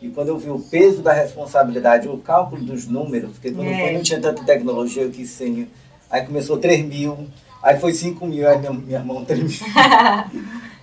[0.00, 3.78] e quando eu vi o peso da responsabilidade, o cálculo dos números, porque quando é.
[3.78, 5.68] foi, não tinha tanta tecnologia, eu quis ser.
[6.10, 7.28] Aí começou 3 mil,
[7.62, 9.48] aí foi 5 mil, aí minha, minha mão tremeu.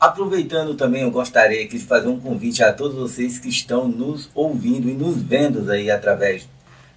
[0.00, 4.30] Aproveitando também, eu gostaria aqui de fazer um convite a todos vocês que estão nos
[4.34, 6.48] ouvindo e nos vendo aí através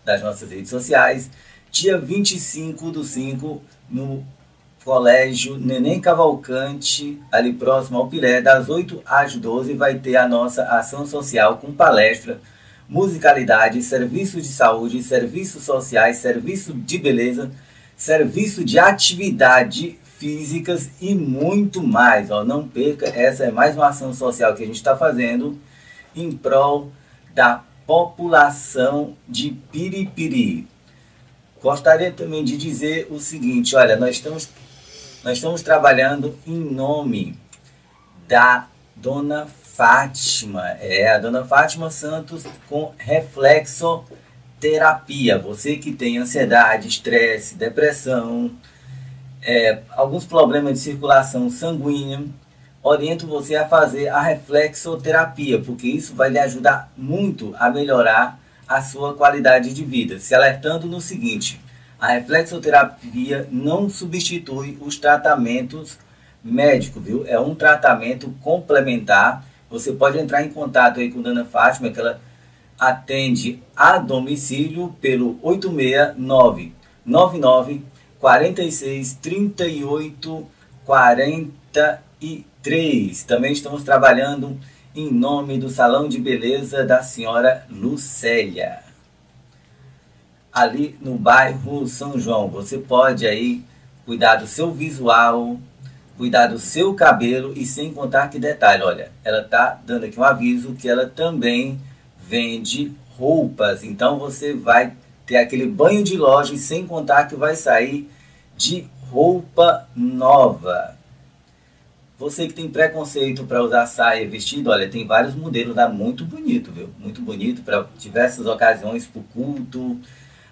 [0.05, 1.29] das nossas redes sociais.
[1.69, 4.25] Dia 25 do 5, no
[4.85, 10.63] Colégio Neném Cavalcante, ali próximo ao Piré, das 8 às 12, vai ter a nossa
[10.63, 12.39] ação social com palestra,
[12.87, 17.51] musicalidade, serviço de saúde, serviços sociais, serviço de beleza,
[17.97, 22.31] serviço de atividade físicas e muito mais.
[22.31, 22.45] Ó.
[22.45, 25.59] Não perca, essa é mais uma ação social que a gente está fazendo
[26.15, 26.93] em prol
[27.33, 30.65] da população de Piripiri.
[31.61, 34.47] Gostaria também de dizer o seguinte, olha, nós estamos,
[35.25, 37.37] nós estamos trabalhando em nome
[38.25, 45.37] da Dona Fátima, é a Dona Fátima Santos com reflexoterapia.
[45.39, 48.49] Você que tem ansiedade, estresse, depressão,
[49.45, 52.23] é, alguns problemas de circulação sanguínea,
[52.81, 58.81] oriento você a fazer a reflexoterapia, porque isso vai lhe ajudar muito a melhorar a
[58.81, 60.19] sua qualidade de vida.
[60.19, 61.59] Se alertando no seguinte:
[61.99, 65.97] a reflexoterapia não substitui os tratamentos
[66.43, 67.25] médicos, viu?
[67.27, 69.45] É um tratamento complementar.
[69.69, 72.19] Você pode entrar em contato aí com a Dona Fátima, que ela
[72.79, 76.73] atende a domicílio pelo 869
[77.05, 77.83] 99
[78.23, 80.47] 46 38
[80.85, 83.23] 43.
[83.25, 84.57] Também estamos trabalhando
[84.95, 88.79] em nome do Salão de Beleza da Senhora Lucélia.
[90.53, 93.61] Ali no bairro São João, você pode aí
[94.05, 95.59] cuidar do seu visual,
[96.17, 100.23] cuidar do seu cabelo e sem contar que detalhe, olha, ela tá dando aqui um
[100.23, 101.77] aviso que ela também
[102.25, 103.83] vende roupas.
[103.83, 104.93] Então você vai
[105.25, 108.12] ter aquele banho de loja e sem contar que vai sair
[108.57, 110.97] de roupa nova.
[112.17, 116.71] Você que tem preconceito para usar saia vestido, olha, tem vários modelos, dá muito bonito,
[116.71, 116.89] viu?
[116.97, 119.99] Muito bonito para diversas ocasiões, para o culto,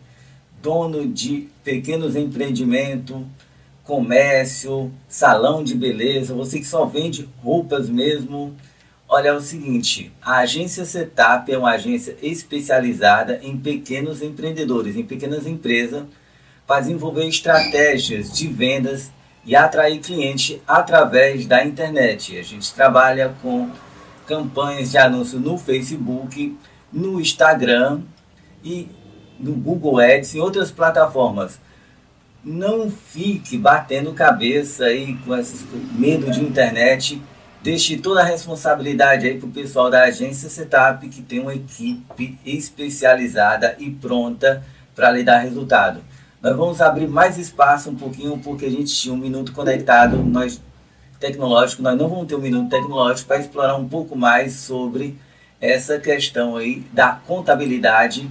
[0.62, 3.22] dono de pequenos empreendimentos,
[3.90, 8.56] comércio, salão de beleza, você que só vende roupas mesmo.
[9.08, 15.04] Olha, é o seguinte, a agência Setup é uma agência especializada em pequenos empreendedores, em
[15.04, 16.04] pequenas empresas,
[16.68, 19.12] para desenvolver estratégias de vendas
[19.44, 22.38] e atrair cliente através da internet.
[22.38, 23.72] A gente trabalha com
[24.28, 26.56] campanhas de anúncio no Facebook,
[26.94, 28.02] no Instagram
[28.64, 28.88] e
[29.40, 31.60] no Google Ads e outras plataformas
[32.44, 37.22] não fique batendo cabeça aí com esses medo de internet.
[37.62, 42.40] Deixe toda a responsabilidade aí para o pessoal da agência Setup, que tem uma equipe
[42.46, 44.64] especializada e pronta
[44.96, 46.02] para lhe dar resultado.
[46.42, 50.62] Nós vamos abrir mais espaço um pouquinho, porque a gente tinha um minuto conectado, nós
[51.20, 55.20] tecnológico, nós não vamos ter um minuto tecnológico para explorar um pouco mais sobre
[55.60, 58.30] essa questão aí da contabilidade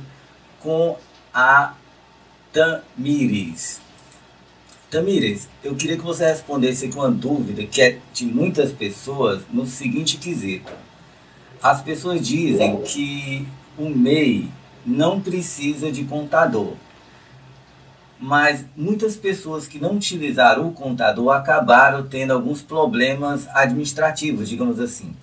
[0.61, 0.97] com
[1.33, 1.75] a
[2.51, 3.88] Tamires.
[4.90, 9.66] Tamires, eu queria que você respondesse com uma dúvida que é de muitas pessoas no
[9.66, 10.72] seguinte quesito.
[11.62, 13.46] As pessoas dizem que
[13.77, 14.48] o MEI
[14.87, 16.72] não precisa de contador.
[18.18, 25.14] Mas muitas pessoas que não utilizaram o contador acabaram tendo alguns problemas administrativos, digamos assim.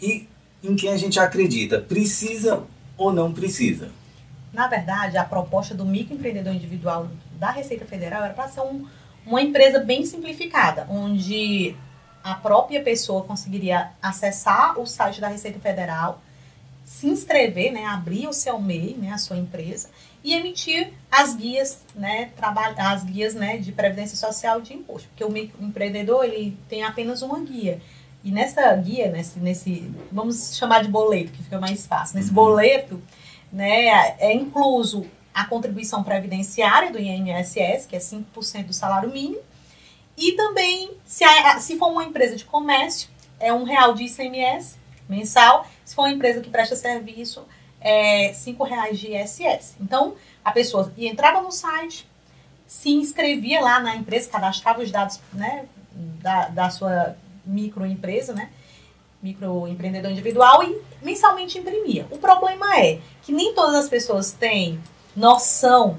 [0.00, 0.26] E
[0.64, 1.78] em quem a gente acredita?
[1.78, 2.62] Precisa
[2.96, 3.90] ou não precisa?
[4.52, 8.86] Na verdade, a proposta do microempreendedor individual da Receita Federal era para ser um,
[9.26, 11.76] uma empresa bem simplificada, onde
[12.22, 16.20] a própria pessoa conseguiria acessar o site da Receita Federal,
[16.84, 19.90] se inscrever, né, abrir o seu MEI, né, a sua empresa,
[20.24, 22.30] e emitir as guias, né,
[22.76, 25.08] as guias né, de previdência social e de imposto.
[25.08, 27.80] Porque o microempreendedor ele tem apenas uma guia.
[28.24, 32.16] E nessa guia, nesse, nesse, vamos chamar de boleto, que fica mais fácil.
[32.16, 32.34] Nesse uhum.
[32.34, 33.02] boleto,
[33.52, 35.06] né, é incluso
[35.38, 39.40] a contribuição previdenciária do INSS, que é 5% do salário mínimo,
[40.16, 44.76] e também, se, a, se for uma empresa de comércio, é um real de ICMS
[45.08, 45.64] mensal.
[45.84, 47.46] Se for uma empresa que presta serviço,
[47.80, 49.76] é cinco reais de ISS.
[49.80, 52.04] Então, a pessoa entrava no site,
[52.66, 58.50] se inscrevia lá na empresa, cadastrava os dados né, da, da sua microempresa, né?
[59.22, 62.08] Microempreendedor individual e mensalmente imprimia.
[62.10, 64.80] O problema é que nem todas as pessoas têm
[65.18, 65.98] noção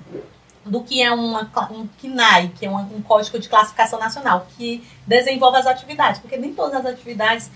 [0.66, 4.84] do que é uma, um KNAI, que é um, um código de classificação nacional, que
[5.06, 7.50] desenvolve as atividades, porque nem todas as atividades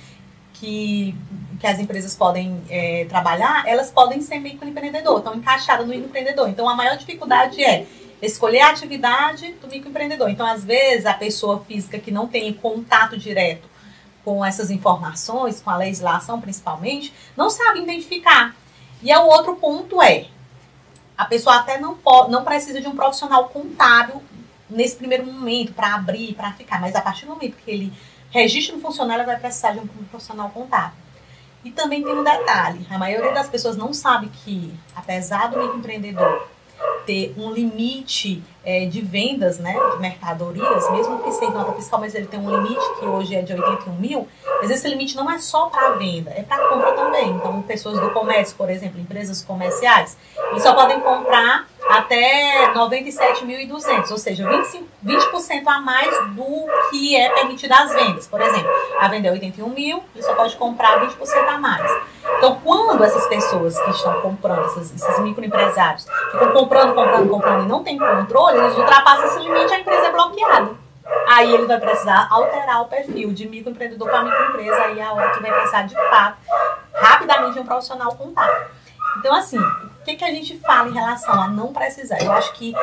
[0.54, 1.16] que,
[1.60, 6.50] que as empresas podem é, trabalhar, elas podem ser microempreendedor, estão encaixadas no microempreendedor.
[6.50, 7.86] Então, a maior dificuldade é
[8.22, 10.30] escolher a atividade do microempreendedor.
[10.30, 13.68] Então, às vezes, a pessoa física que não tem contato direto
[14.24, 18.56] com essas informações, com a legislação principalmente, não sabe identificar.
[19.02, 20.28] E o outro ponto é,
[21.18, 24.22] a pessoa até não, pode, não precisa de um profissional contábil
[24.70, 27.94] nesse primeiro momento para abrir, para ficar, mas a partir do momento que ele
[28.30, 30.98] registra um funcionário, vai precisar de um profissional contábil.
[31.64, 36.48] E também tem um detalhe: a maioria das pessoas não sabe que, apesar do microempreendedor
[37.06, 42.16] ter um limite é, de vendas né, de mercadorias, mesmo que sem nota fiscal, mas
[42.16, 44.28] ele tem um limite que hoje é de 81 mil,
[44.62, 47.32] mas esse limite não é só para venda, é para compra também.
[47.32, 50.18] Então, pessoas do comércio, por exemplo, empresas comerciais,
[50.52, 57.30] eles só podem comprar até 97.200, ou seja, 25, 20% a mais do que é
[57.30, 58.28] permitido às vendas.
[58.28, 61.92] Por exemplo, a venda é 81 mil, ele só pode comprar 20% a mais.
[62.38, 67.68] Então, quando essas pessoas que estão comprando, esses, esses microempresários, ficam comprando, comprando, comprando e
[67.68, 70.84] não tem controle, eles ultrapassam esse limite, a empresa é bloqueada.
[71.28, 75.42] Aí ele vai precisar alterar o perfil de microempreendedor para microempresa, aí a hora que
[75.42, 76.38] vai precisar de fato,
[76.94, 78.68] rapidamente, um profissional contábil.
[79.20, 82.22] Então, assim, o que, que a gente fala em relação a não precisar?
[82.22, 82.74] Eu acho que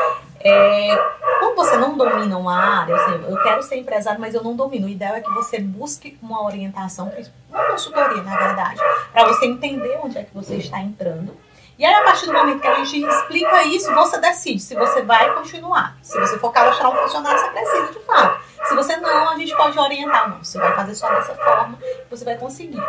[0.41, 0.97] é,
[1.39, 4.87] quando você não domina uma área, assim, eu quero ser empresário, mas eu não domino.
[4.87, 7.13] O ideal é que você busque uma orientação,
[7.49, 8.81] uma consultoria, na verdade,
[9.13, 11.37] para você entender onde é que você está entrando.
[11.81, 15.01] E aí, a partir do momento que a gente explica isso, você decide se você
[15.01, 15.97] vai continuar.
[16.03, 18.45] Se você for cadastrar um funcionário, você precisa de fato.
[18.69, 20.29] Se você não, a gente pode orientar.
[20.29, 21.79] Não, você vai fazer só dessa forma,
[22.11, 22.85] você vai conseguir.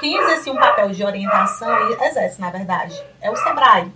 [0.00, 3.92] Quem exerce um papel de orientação, e exerce, na verdade, é o SEBRAE.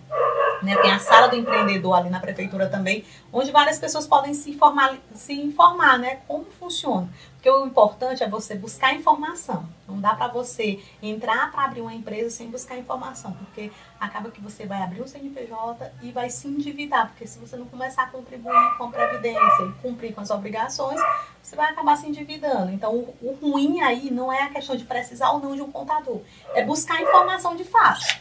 [0.62, 0.76] Né?
[0.76, 4.96] Tem a sala do empreendedor ali na prefeitura também, onde várias pessoas podem se informar,
[5.14, 6.20] se informar né?
[6.26, 7.08] como funciona.
[7.34, 9.66] Porque o importante é você buscar informação.
[9.88, 14.40] Não dá para você entrar para abrir uma empresa sem buscar informação, porque acaba que
[14.40, 18.06] você vai abrir um CNPJ e vai se endividar, porque se você não começar a
[18.08, 21.00] contribuir com a previdência e cumprir com as obrigações,
[21.50, 22.72] você vai acabar se endividando.
[22.72, 25.70] Então, o, o ruim aí não é a questão de precisar ou não de um
[25.70, 26.20] contador,
[26.54, 28.20] é buscar informação de fato.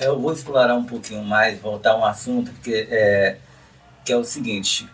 [0.00, 3.38] Eu vou explorar um pouquinho mais, voltar a um assunto que é,
[4.04, 4.88] que é o seguinte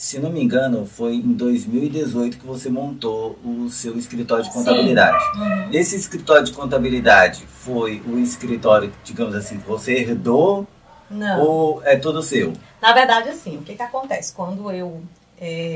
[0.00, 5.22] se não me engano, foi em 2018 que você montou o seu escritório de contabilidade.
[5.38, 5.68] Uhum.
[5.74, 10.66] Esse escritório de contabilidade foi o escritório, digamos assim, que você herdou?
[11.10, 11.42] Não.
[11.42, 12.54] Ou é todo seu?
[12.80, 14.32] Na verdade, assim, o que, que acontece?
[14.32, 15.02] Quando eu
[15.38, 15.74] é,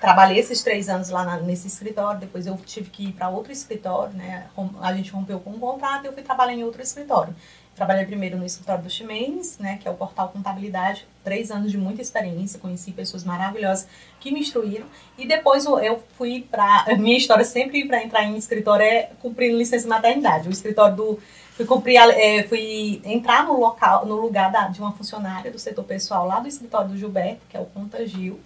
[0.00, 3.52] trabalhei esses três anos lá na, nesse escritório, depois eu tive que ir para outro
[3.52, 4.46] escritório, né?
[4.80, 7.34] A gente rompeu com um contrato e eu fui trabalhar em outro escritório.
[7.76, 11.78] Trabalhei primeiro no escritório do Ximenes, né, que é o portal Contabilidade, três anos de
[11.78, 13.86] muita experiência, conheci pessoas maravilhosas
[14.18, 14.86] que me instruíram.
[15.16, 16.84] E depois eu fui para.
[16.98, 20.48] Minha história sempre para entrar em escritório é cumprindo licença maternidade.
[20.48, 21.18] O escritório do,
[21.56, 25.84] fui, cumprir, é, fui entrar no local, no lugar da, de uma funcionária do setor
[25.84, 28.40] pessoal lá do escritório do Gilberto, que é o Contagil,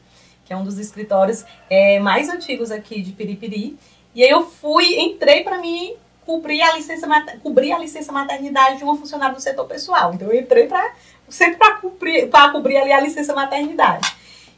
[0.44, 3.78] que é um dos escritórios é, mais antigos aqui de Piripiri.
[4.14, 7.06] E aí eu fui, entrei para mim cobrir a licença
[7.42, 10.14] cobrir a licença maternidade de uma funcionária do setor pessoal.
[10.14, 10.94] Então eu entrei para
[11.28, 14.14] sempre para cobrir para cobrir ali a licença maternidade.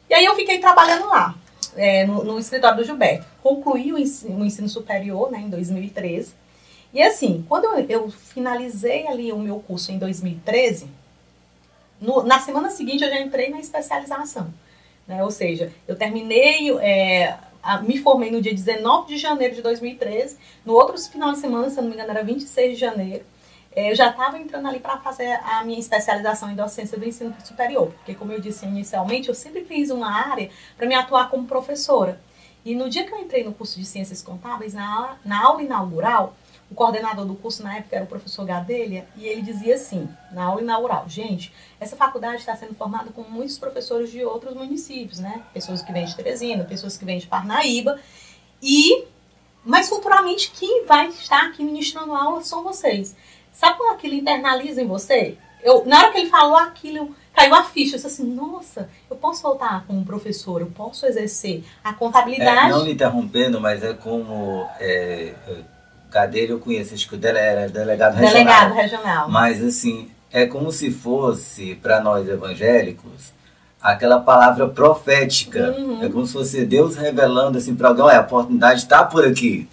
[0.09, 1.35] E aí eu fiquei trabalhando lá.
[1.77, 3.27] É, no, no, escritório do Gilberto.
[3.43, 6.35] Concluí o ensino, o ensino superior né, em 2013.
[6.95, 10.89] E assim, quando eu, eu, finalizei ali o meu curso em 2013,
[12.01, 14.49] no, na semana seguinte eu já entrei na especialização.
[15.07, 15.23] Né?
[15.23, 20.37] Ou seja, eu terminei, é, a, me formei no dia 19 de janeiro de 2013.
[20.65, 23.25] No outro final de semana, se não me engano, era 26 de janeiro.
[23.75, 27.35] É, eu já estava entrando ali para fazer a minha especialização em docência do ensino
[27.45, 31.47] superior, porque, como eu disse inicialmente, eu sempre fiz uma área para me atuar como
[31.47, 32.19] professora.
[32.65, 36.35] E no dia que eu entrei no curso de Ciências Contábeis, na, na aula inaugural,
[36.71, 40.45] o coordenador do curso na época era o professor Gadelha, e ele dizia assim, na
[40.45, 45.43] aula inaugural, gente, essa faculdade está sendo formada com muitos professores de outros municípios, né?
[45.55, 48.01] Pessoas que vêm de Teresina, pessoas que vêm de Parnaíba,
[48.61, 49.05] e
[49.65, 53.17] mas futuramente quem vai estar aqui ministrando aula são vocês.
[53.53, 55.37] Sabe quando aquilo internaliza em você?
[55.63, 57.97] Eu, na hora que ele falou aquilo, caiu a ficha.
[57.97, 62.69] Eu disse assim, nossa, eu posso voltar como professor, eu posso exercer a contabilidade.
[62.69, 65.35] É, não lhe interrompendo, mas é como é,
[66.17, 68.33] Cadeira eu conheço, acho que o dele era delegado regional.
[68.33, 69.29] Delegado regional.
[69.29, 73.35] Mas assim, é como se fosse, para nós evangélicos,
[73.83, 75.75] aquela palavra profética.
[75.77, 76.03] Uhum.
[76.03, 79.69] É como se fosse Deus revelando assim para alguém, olha, a oportunidade está por aqui.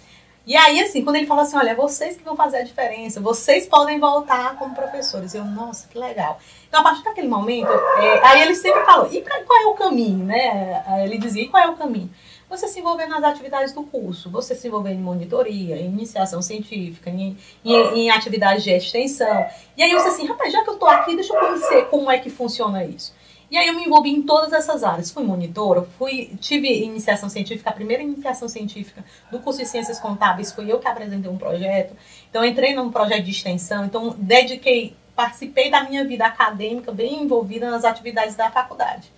[0.46, 3.18] E aí, assim, quando ele fala assim, olha, é vocês que vão fazer a diferença,
[3.22, 5.34] vocês podem voltar como professores.
[5.34, 6.38] Eu, nossa, que legal.
[6.68, 9.72] Então, a partir daquele momento, é, aí ele sempre falou, e pra, qual é o
[9.72, 10.84] caminho, né?
[11.04, 12.10] Ele dizia, e qual é o caminho?
[12.48, 17.10] Você se envolver nas atividades do curso, você se envolver em monitoria, em iniciação científica,
[17.10, 19.46] em, em, em atividades de extensão.
[19.76, 22.18] E aí disse assim, rapaz, já que eu estou aqui, deixa eu conhecer como é
[22.18, 23.14] que funciona isso.
[23.50, 25.10] E aí eu me envolvi em todas essas áreas.
[25.10, 30.50] Fui monitora, fui, tive iniciação científica, a primeira iniciação científica do curso de Ciências Contábeis
[30.50, 31.94] foi eu que apresentei um projeto.
[32.28, 37.70] Então entrei num projeto de extensão, então dediquei, participei da minha vida acadêmica, bem envolvida
[37.70, 39.12] nas atividades da faculdade.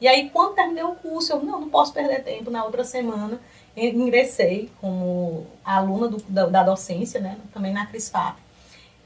[0.00, 2.50] E aí, quando terminei o curso, eu não, não posso perder tempo.
[2.50, 3.38] Na outra semana,
[3.76, 7.36] ingressei como aluna do, da, da, docência, né?
[7.52, 8.38] Também na CRISFAP.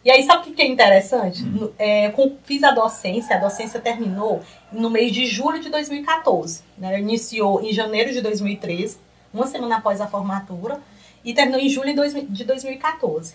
[0.04, 1.42] E aí, sabe o que é interessante?
[1.42, 1.72] Hum.
[1.78, 6.62] É, com, fiz a docência, a docência terminou no mês de julho de 2014.
[6.78, 7.00] Né?
[7.00, 8.98] Iniciou em janeiro de 2013,
[9.32, 10.80] uma semana após a formatura,
[11.24, 11.92] e terminou em julho
[12.28, 13.34] de 2014.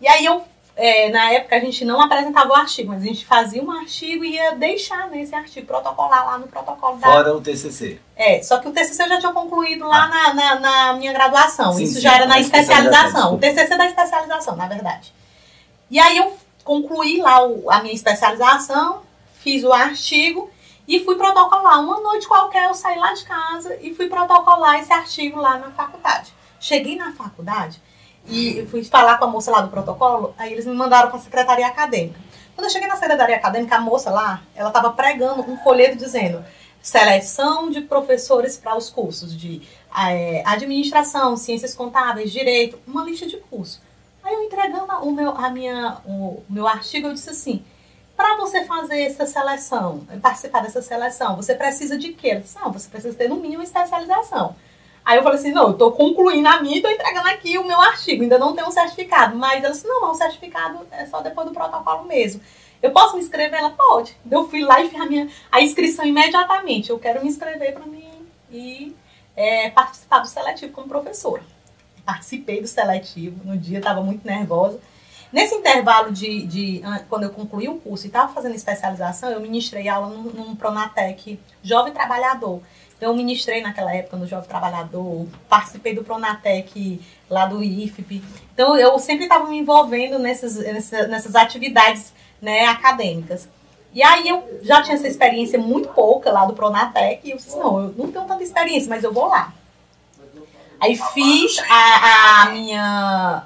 [0.00, 0.42] E aí eu
[0.76, 4.24] é, na época a gente não apresentava o artigo, mas a gente fazia um artigo
[4.24, 7.06] e ia deixar nesse né, artigo, protocolar lá no protocolo da.
[7.06, 8.00] Fora o TCC.
[8.16, 10.08] É, só que o TCC eu já tinha concluído lá ah.
[10.08, 11.72] na, na, na, minha graduação.
[11.74, 13.34] Sim, Isso sim, já era na especialização.
[13.34, 15.12] O TCC da especialização, na verdade.
[15.88, 19.02] E aí eu concluí lá o, a minha especialização,
[19.40, 20.50] fiz o artigo
[20.88, 21.80] e fui protocolar.
[21.80, 25.70] Uma noite qualquer eu saí lá de casa e fui protocolar esse artigo lá na
[25.70, 26.32] faculdade.
[26.58, 27.80] Cheguei na faculdade
[28.26, 31.22] e fui falar com a moça lá do protocolo, aí eles me mandaram para a
[31.22, 32.18] secretaria acadêmica.
[32.54, 36.44] Quando eu cheguei na secretaria acadêmica, a moça lá, ela estava pregando um folheto dizendo
[36.82, 39.62] seleção de professores para os cursos de
[39.96, 43.80] é, administração, ciências contábeis, direito, uma lista de cursos.
[44.22, 47.64] Aí eu entregando o meu, a minha, o meu artigo, eu disse assim,
[48.16, 52.28] para você fazer essa seleção, participar dessa seleção, você precisa de quê?
[52.34, 54.54] Eu disse, não, você precisa ter no mínimo especialização.
[55.04, 57.66] Aí eu falei assim, não, eu tô concluindo a minha e tô entregando aqui o
[57.66, 59.36] meu artigo, ainda não tem um certificado.
[59.36, 62.40] Mas ela disse, não, não, o certificado é só depois do protocolo mesmo.
[62.82, 63.58] Eu posso me inscrever?
[63.58, 64.16] Ela pode.
[64.30, 66.90] Eu fui lá e fiz a minha a inscrição imediatamente.
[66.90, 68.94] Eu quero me inscrever para mim e
[69.36, 71.42] é, participar do seletivo como professora.
[72.04, 74.80] Participei do seletivo, no dia estava muito nervosa.
[75.32, 79.88] Nesse intervalo de, de, quando eu concluí o curso e estava fazendo especialização, eu ministrei
[79.88, 82.62] aula num, num Pronatec Jovem Trabalhador.
[83.04, 88.22] Então, eu ministrei naquela época no Jovem Trabalhador, participei do Pronatec lá do IFP.
[88.54, 93.46] Então, eu sempre estava me envolvendo nessas, nessas, atividades né, acadêmicas.
[93.92, 97.58] E aí eu já tinha essa experiência muito pouca lá do Pronatec, e eu disse,
[97.58, 99.52] não, eu não tenho tanta experiência, mas eu vou lá.
[100.80, 103.42] Aí fiz a, a minha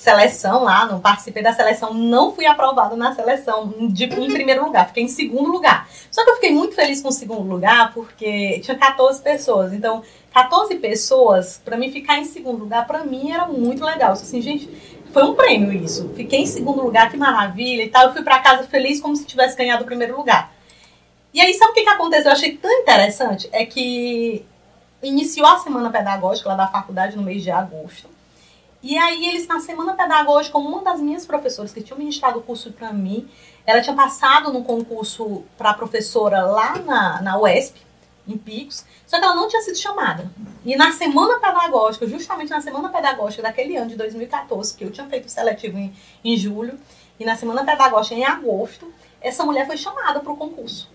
[0.00, 4.88] seleção lá, não participei da seleção, não fui aprovada na seleção de, em primeiro lugar,
[4.88, 5.86] fiquei em segundo lugar.
[6.10, 9.74] Só que eu fiquei muito feliz com o segundo lugar porque tinha 14 pessoas.
[9.74, 14.12] Então, 14 pessoas, para mim ficar em segundo lugar, para mim era muito legal.
[14.12, 14.70] Assim, gente,
[15.12, 16.10] foi um prêmio isso.
[16.16, 18.06] Fiquei em segundo lugar, que maravilha e tal.
[18.06, 20.50] Eu fui para casa feliz como se tivesse ganhado o primeiro lugar.
[21.34, 22.30] E aí, sabe o que, que aconteceu?
[22.30, 24.46] Eu achei tão interessante é que
[25.02, 28.08] iniciou a semana pedagógica lá da faculdade no mês de agosto.
[28.82, 32.72] E aí eles, na semana pedagógica, uma das minhas professoras que tinha ministrado o curso
[32.72, 33.28] para mim,
[33.66, 37.80] ela tinha passado no concurso para professora lá na, na UESP,
[38.26, 40.30] em Picos, só que ela não tinha sido chamada.
[40.64, 45.06] E na semana pedagógica, justamente na semana pedagógica daquele ano de 2014, que eu tinha
[45.06, 45.92] feito o seletivo em,
[46.24, 46.78] em julho,
[47.18, 50.88] e na semana pedagógica em agosto, essa mulher foi chamada para o concurso.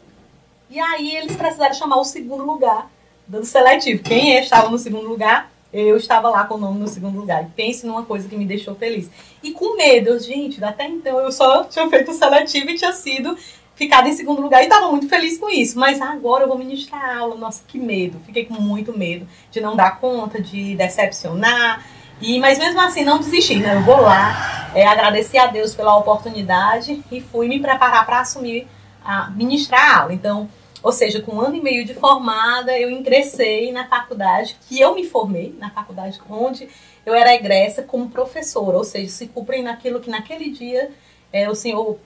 [0.69, 2.89] E aí eles precisaram chamar o segundo lugar
[3.27, 4.01] do seletivo.
[4.01, 5.51] Quem estava no segundo lugar?
[5.77, 7.43] Eu estava lá com o nome no segundo lugar.
[7.43, 9.09] E pense numa coisa que me deixou feliz.
[9.43, 13.37] E com medo, gente, até então eu só tinha feito o seletivo e tinha sido
[13.75, 15.77] ficado em segundo lugar e estava muito feliz com isso.
[15.77, 17.35] Mas agora eu vou ministrar aula.
[17.35, 18.21] Nossa, que medo.
[18.25, 21.85] Fiquei com muito medo de não dar conta, de decepcionar.
[22.21, 23.75] E, mas mesmo assim, não desisti, né?
[23.75, 28.65] Eu vou lá, é, agradecer a Deus pela oportunidade e fui me preparar para assumir,
[29.03, 30.13] a ministrar a aula.
[30.13, 30.49] Então,
[30.85, 34.93] ou seja, com um ano e meio de formada, eu ingressei na faculdade, que eu
[34.93, 36.69] me formei, na faculdade onde
[37.03, 40.91] eu era egressa como professora, ou seja, se cumprem naquilo que naquele dia
[41.33, 41.97] é, o senhor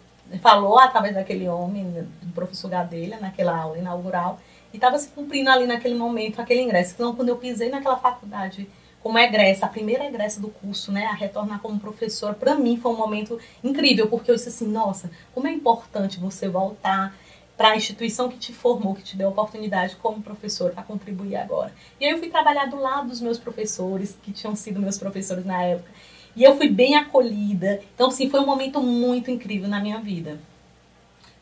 [0.41, 4.39] falou através daquele homem, do professor Gadelha, naquela aula inaugural,
[4.71, 6.93] e estava se cumprindo ali naquele momento, aquele ingresso.
[6.93, 8.65] Então, quando eu pisei naquela faculdade
[9.03, 12.93] como egressa, a primeira egressa do curso, né, a retornar como professora, para mim foi
[12.93, 17.13] um momento incrível, porque eu disse assim, nossa, como é importante você voltar
[17.60, 21.36] para a instituição que te formou, que te deu a oportunidade como professor para contribuir
[21.36, 21.74] agora.
[21.99, 25.43] E aí eu fui trabalhar do lado dos meus professores, que tinham sido meus professores
[25.43, 25.89] na época.
[26.38, 27.82] E eu fui bem acolhida.
[27.93, 30.39] Então, assim, foi um momento muito incrível na minha vida.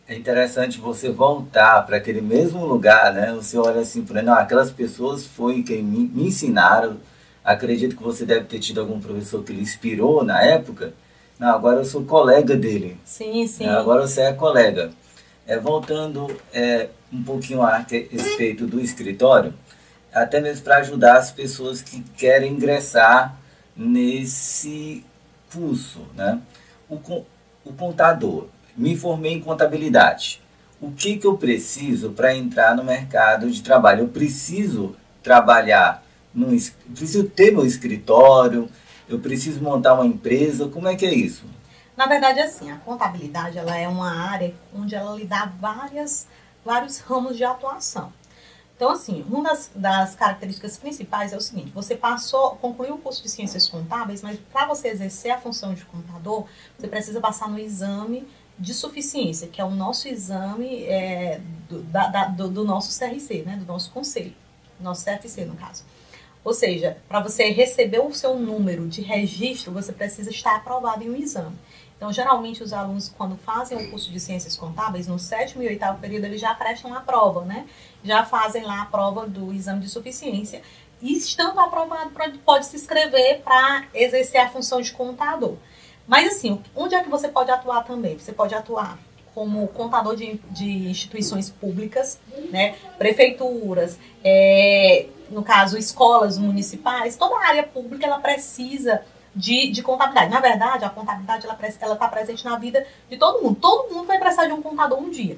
[0.08, 3.32] É interessante você voltar para aquele mesmo lugar, né?
[3.34, 6.98] Você olha assim, para não, aquelas pessoas foi quem me, me ensinaram.
[7.46, 10.96] Acredito que você deve ter tido algum professor que lhe inspirou na época.
[11.38, 12.98] Não, agora eu sou colega dele.
[13.06, 13.68] Sim, sim.
[13.68, 14.90] Agora você é colega.
[15.48, 19.54] É, voltando é, um pouquinho a respeito do escritório,
[20.14, 23.38] até mesmo para ajudar as pessoas que querem ingressar
[23.76, 25.06] nesse
[25.52, 26.02] curso.
[26.16, 26.40] Né?
[26.90, 26.96] O,
[27.64, 30.42] o contador, me formei em contabilidade.
[30.80, 34.02] O que, que eu preciso para entrar no mercado de trabalho?
[34.02, 36.56] Eu preciso trabalhar, num,
[36.94, 38.70] preciso ter meu escritório,
[39.10, 41.46] eu preciso montar uma empresa, como é que é isso?
[41.98, 46.28] Na verdade, assim, a contabilidade ela é uma área onde ela lhe dá várias,
[46.64, 48.14] vários ramos de atuação.
[48.76, 53.24] Então, assim, uma das, das, características principais é o seguinte: você passou, concluiu o curso
[53.24, 56.46] de ciências contábeis, mas para você exercer a função de contador,
[56.78, 58.28] você precisa passar no exame
[58.60, 63.42] de suficiência, que é o nosso exame é, do, da, da, do, do, nosso CRC,
[63.44, 64.36] né, do nosso conselho,
[64.80, 65.84] nosso CFC, no caso.
[66.44, 71.10] Ou seja, para você receber o seu número de registro, você precisa estar aprovado em
[71.10, 71.58] um exame.
[71.98, 76.00] Então, geralmente, os alunos, quando fazem o curso de ciências contábeis, no sétimo e oitavo
[76.00, 77.66] período, eles já prestam a prova, né?
[78.04, 80.62] Já fazem lá a prova do exame de suficiência.
[81.02, 82.12] E, estando aprovado,
[82.46, 85.56] pode se inscrever para exercer a função de contador.
[86.08, 88.18] Mas, assim, onde é que você pode atuar também?
[88.18, 89.00] Você pode atuar
[89.34, 92.20] como contador de, de instituições públicas,
[92.52, 92.76] né?
[92.98, 99.04] Prefeituras, é, no caso, escolas municipais, toda a área pública, ela precisa
[99.38, 100.32] de, de contabilidade.
[100.32, 103.58] Na verdade, a contabilidade ela está presente na vida de todo mundo.
[103.62, 105.38] Todo mundo vai precisar de um contador um dia.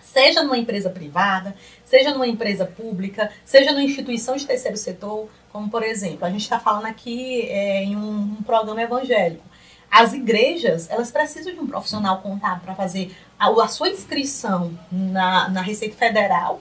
[0.00, 5.70] Seja numa empresa privada, seja numa empresa pública, seja numa instituição de terceiro setor, como
[5.70, 9.42] por exemplo, a gente está falando aqui é, em um, um programa evangélico.
[9.90, 15.48] As igrejas, elas precisam de um profissional contábil para fazer a, a, sua inscrição na,
[15.48, 16.60] na Receita Federal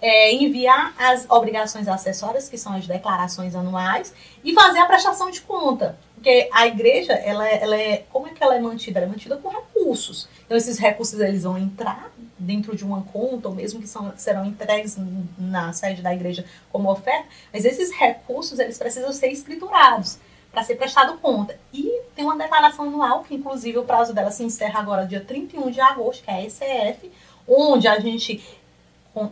[0.00, 4.12] é, enviar as obrigações acessórias, que são as declarações anuais,
[4.44, 5.98] e fazer a prestação de conta.
[6.14, 8.04] Porque a igreja, ela, é, ela é.
[8.12, 8.98] Como é que ela é mantida?
[8.98, 10.28] Ela é mantida com recursos.
[10.44, 14.44] Então, esses recursos eles vão entrar dentro de uma conta, ou mesmo que são, serão
[14.44, 14.96] entregues
[15.38, 20.18] na sede da igreja como oferta, mas esses recursos eles precisam ser escriturados
[20.52, 21.58] para ser prestado conta.
[21.72, 25.70] E tem uma declaração anual, que inclusive o prazo dela se encerra agora dia 31
[25.70, 27.10] de agosto, que é a ECF,
[27.46, 28.42] onde a gente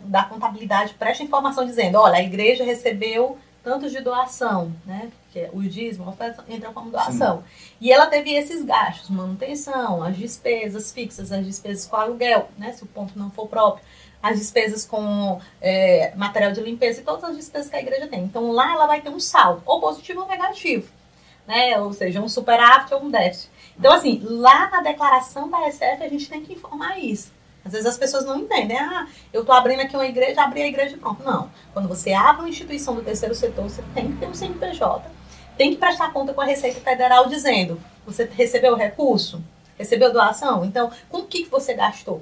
[0.03, 5.09] da contabilidade presta informação dizendo, olha, a igreja recebeu tantos de doação, né?
[5.23, 6.15] Porque o dízimo
[6.47, 7.39] entra como doação.
[7.39, 7.43] Sim.
[7.81, 12.71] E ela teve esses gastos, manutenção, as despesas fixas, as despesas com aluguel, né?
[12.73, 13.83] Se o ponto não for próprio,
[14.21, 18.23] as despesas com é, material de limpeza e todas as despesas que a igreja tem.
[18.23, 20.87] Então lá ela vai ter um saldo, ou positivo ou negativo,
[21.47, 21.79] né?
[21.79, 23.49] Ou seja, um superávit ou um déficit.
[23.77, 27.34] Então, assim, lá na declaração da SF a gente tem que informar isso.
[27.65, 28.77] Às vezes as pessoas não entendem.
[28.77, 31.23] Ah, eu estou abrindo aqui uma igreja, abri a igreja e pronto.
[31.23, 31.49] Não.
[31.73, 35.09] Quando você abre uma instituição do terceiro setor, você tem que ter um CNPJ.
[35.57, 39.41] Tem que prestar conta com a Receita Federal dizendo, você recebeu recurso?
[39.77, 40.63] Recebeu doação?
[40.63, 42.21] Então, com o que, que você gastou?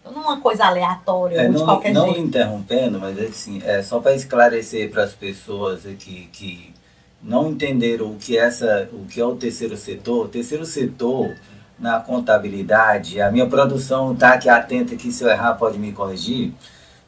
[0.00, 2.18] Então, não é uma coisa aleatória é, ou de não, qualquer não jeito.
[2.18, 6.74] Não interrompendo, mas assim, é só para esclarecer para as pessoas que, que
[7.22, 11.34] não entenderam o que, é essa, o que é o terceiro setor, o terceiro setor
[11.82, 16.52] na contabilidade, a minha produção está aqui atenta que se eu errar pode me corrigir,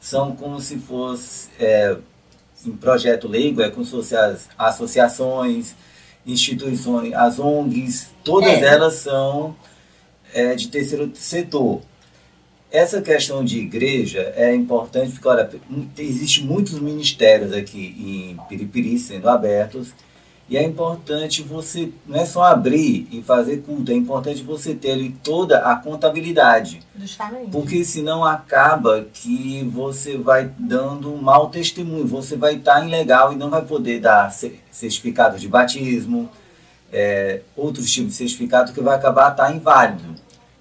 [0.01, 1.95] são como se fosse é,
[2.67, 5.73] um projeto leigo, é como se fossem as associações,
[6.27, 8.65] instituições, as ONGs, todas é.
[8.65, 9.55] elas são
[10.33, 11.81] é, de terceiro setor.
[12.69, 15.49] Essa questão de igreja é importante porque, olha,
[15.97, 19.93] existe muitos ministérios aqui em Piripiri sendo abertos
[20.47, 24.91] e é importante você, não é só abrir e fazer culto, é importante você ter
[24.91, 26.81] ali toda a contabilidade.
[26.95, 27.49] Justamente.
[27.49, 33.33] Porque senão acaba que você vai dando um mau testemunho, você vai estar tá ilegal
[33.33, 34.31] e não vai poder dar
[34.69, 36.29] certificado de batismo,
[36.93, 40.13] é, outros tipos de certificado que vai acabar estar tá inválido.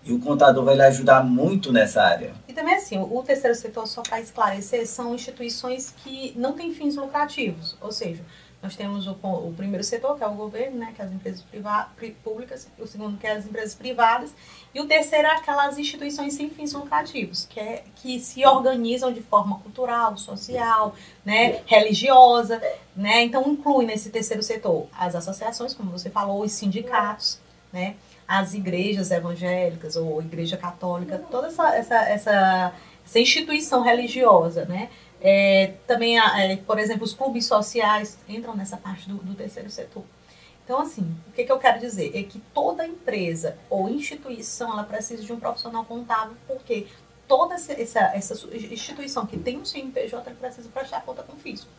[0.03, 2.33] E o contador vai lhe ajudar muito nessa área.
[2.49, 6.97] E também assim, o terceiro setor, só para esclarecer, são instituições que não têm fins
[6.97, 8.23] lucrativos, ou seja,
[8.65, 11.45] nós temos o, o primeiro setor, que é o governo, né, que é as empresas
[12.25, 14.35] públicas, o segundo, que é as empresas privadas,
[14.75, 19.21] e o terceiro é aquelas instituições sem fins lucrativos, que, é, que se organizam de
[19.21, 22.61] forma cultural, social, né, religiosa.
[22.97, 27.39] Né, então, inclui nesse terceiro setor as associações, como você falou, os sindicatos,
[27.71, 27.97] né,
[28.27, 34.89] as igrejas evangélicas ou igreja católica, toda essa, essa, essa, essa instituição religiosa, né?
[35.27, 40.05] É, também, é, por exemplo, os clubes sociais entram nessa parte do, do terceiro setor.
[40.63, 42.15] Então, assim, o que, que, eu quero dizer?
[42.15, 46.89] É que toda empresa ou instituição, ela precisa de um profissional contábil, porque
[47.27, 48.35] toda essa, essa
[48.71, 51.71] instituição que tem um CNPJ, precisa prestar conta com o fisco,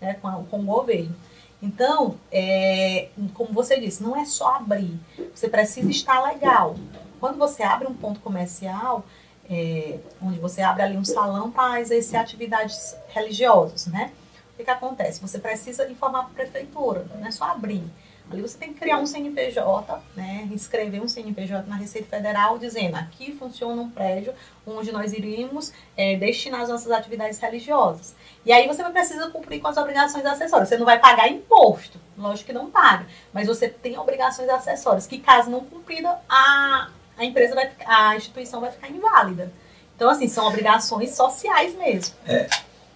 [0.00, 1.14] né, com, com o governo.
[1.60, 4.98] Então, é, como você disse, não é só abrir,
[5.34, 6.74] você precisa estar legal.
[7.20, 9.04] Quando você abre um ponto comercial,
[9.50, 14.12] é, onde você abre ali um salão para exercer atividades religiosas, né?
[14.52, 15.20] O que, que acontece?
[15.20, 17.84] Você precisa informar para a prefeitura, não é só abrir.
[18.30, 22.96] Ali você tem que criar um CNPJ, né, inscrever um CNPJ na Receita Federal, dizendo
[22.96, 24.34] aqui funciona um prédio
[24.66, 28.14] onde nós iríamos é, destinar as nossas atividades religiosas.
[28.44, 30.68] E aí você precisa cumprir com as obrigações acessórias.
[30.68, 35.18] Você não vai pagar imposto, lógico que não paga, mas você tem obrigações acessórias, que
[35.18, 39.52] caso não cumprida, a, a empresa vai, a instituição vai ficar inválida.
[39.96, 42.14] Então, assim, são obrigações sociais mesmo.
[42.24, 42.48] É.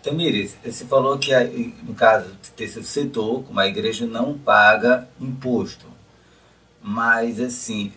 [0.02, 1.32] Tamires, você falou que,
[1.82, 5.86] no caso do terceiro setor, como a igreja não paga imposto.
[6.80, 7.92] Mas, assim,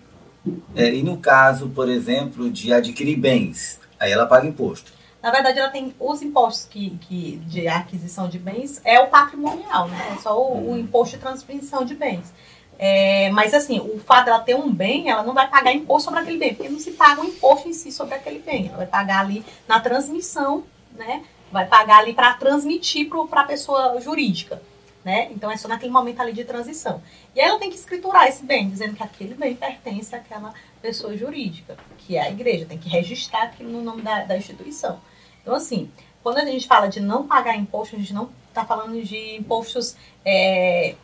[0.76, 4.94] é, e no caso, por exemplo, de adquirir bens, aí ela paga imposto.
[5.22, 9.88] Na verdade, ela tem os impostos que, que de aquisição de bens, é o patrimonial,
[9.88, 10.14] né?
[10.16, 10.78] É só o, o uhum.
[10.78, 12.32] imposto de transmissão de bens.
[12.78, 16.20] É, mas assim, o fato dela ter um bem, ela não vai pagar imposto sobre
[16.20, 18.68] aquele bem, porque não se paga o imposto em si sobre aquele bem.
[18.68, 20.64] Ela vai pagar ali na transmissão,
[20.94, 21.24] né?
[21.52, 24.62] Vai pagar ali para transmitir para a pessoa jurídica.
[25.04, 25.30] Né?
[25.32, 27.00] Então é só naquele momento ali de transição.
[27.36, 30.52] E aí ela tem que escriturar esse bem, dizendo que aquele bem pertence àquela
[30.82, 35.00] pessoa jurídica, que é a igreja, tem que registrar aquilo no nome da, da instituição.
[35.44, 35.92] Então, assim,
[36.24, 39.96] quando a gente fala de não pagar imposto, a gente não está falando de impostos
[40.26, 40.96] é,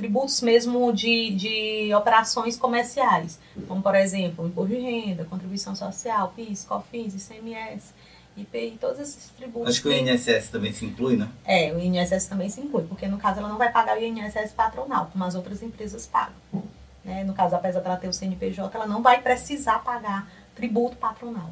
[0.00, 3.38] tributos mesmo de, de operações comerciais,
[3.68, 7.92] como, por exemplo, imposto de renda, contribuição social, PIS, COFINS, ICMS,
[8.34, 9.68] IPI, todos esses tributos.
[9.68, 11.28] Acho que o INSS também se inclui, né?
[11.44, 14.52] É, o INSS também se inclui, porque no caso ela não vai pagar o INSS
[14.56, 16.32] patronal, como as outras empresas pagam.
[17.04, 17.22] Né?
[17.24, 21.50] No caso, apesar dela ter o CNPJ, ela não vai precisar pagar tributo patronal.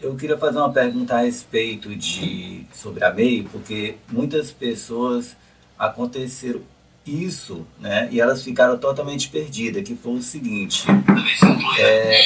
[0.00, 5.36] Eu queria fazer uma pergunta a respeito de sobre a MEI, porque muitas pessoas
[5.78, 6.62] aconteceram
[7.06, 8.08] isso, né?
[8.10, 10.84] E elas ficaram totalmente perdidas, que foi o seguinte.
[11.78, 12.20] É,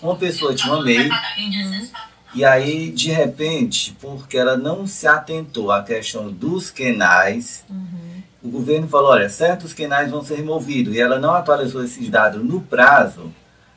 [0.00, 1.88] uma pessoa tinha uma MEI, uhum.
[2.34, 8.22] e aí, de repente, porque ela não se atentou à questão dos quenais, uhum.
[8.42, 12.42] o governo falou, olha, certos quenais vão ser removidos, e ela não atualizou esses dados
[12.42, 13.32] no prazo,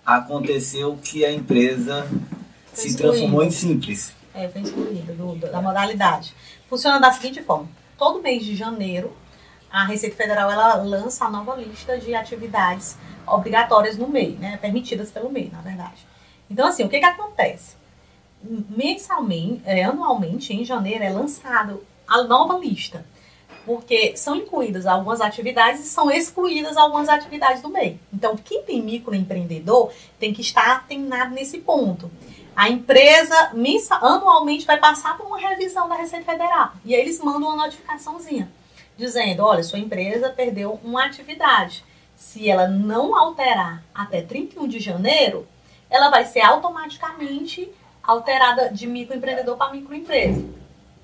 [0.05, 2.07] aconteceu que a empresa
[2.73, 4.13] foi se transformou em simples.
[4.33, 5.13] É, foi excluída
[5.51, 6.33] da modalidade.
[6.69, 9.11] Funciona da seguinte forma, todo mês de janeiro,
[9.71, 12.97] a Receita Federal ela lança a nova lista de atividades
[13.27, 16.07] obrigatórias no MEI, né, permitidas pelo MEI, na verdade.
[16.49, 17.75] Então, assim, o que, que acontece?
[18.41, 23.05] Mensalmente, é, anualmente, em janeiro, é lançado a nova lista,
[23.65, 27.99] porque são incluídas algumas atividades e são excluídas algumas atividades do MEI.
[28.11, 32.09] Então, quem tem microempreendedor tem que estar atenado nesse ponto.
[32.55, 37.19] A empresa mensal, anualmente vai passar por uma revisão da Receita Federal e aí eles
[37.19, 38.51] mandam uma notificaçãozinha
[38.99, 41.83] dizendo: olha, sua empresa perdeu uma atividade.
[42.15, 45.47] Se ela não alterar até 31 de janeiro,
[45.89, 47.71] ela vai ser automaticamente
[48.03, 50.45] alterada de microempreendedor para microempresa.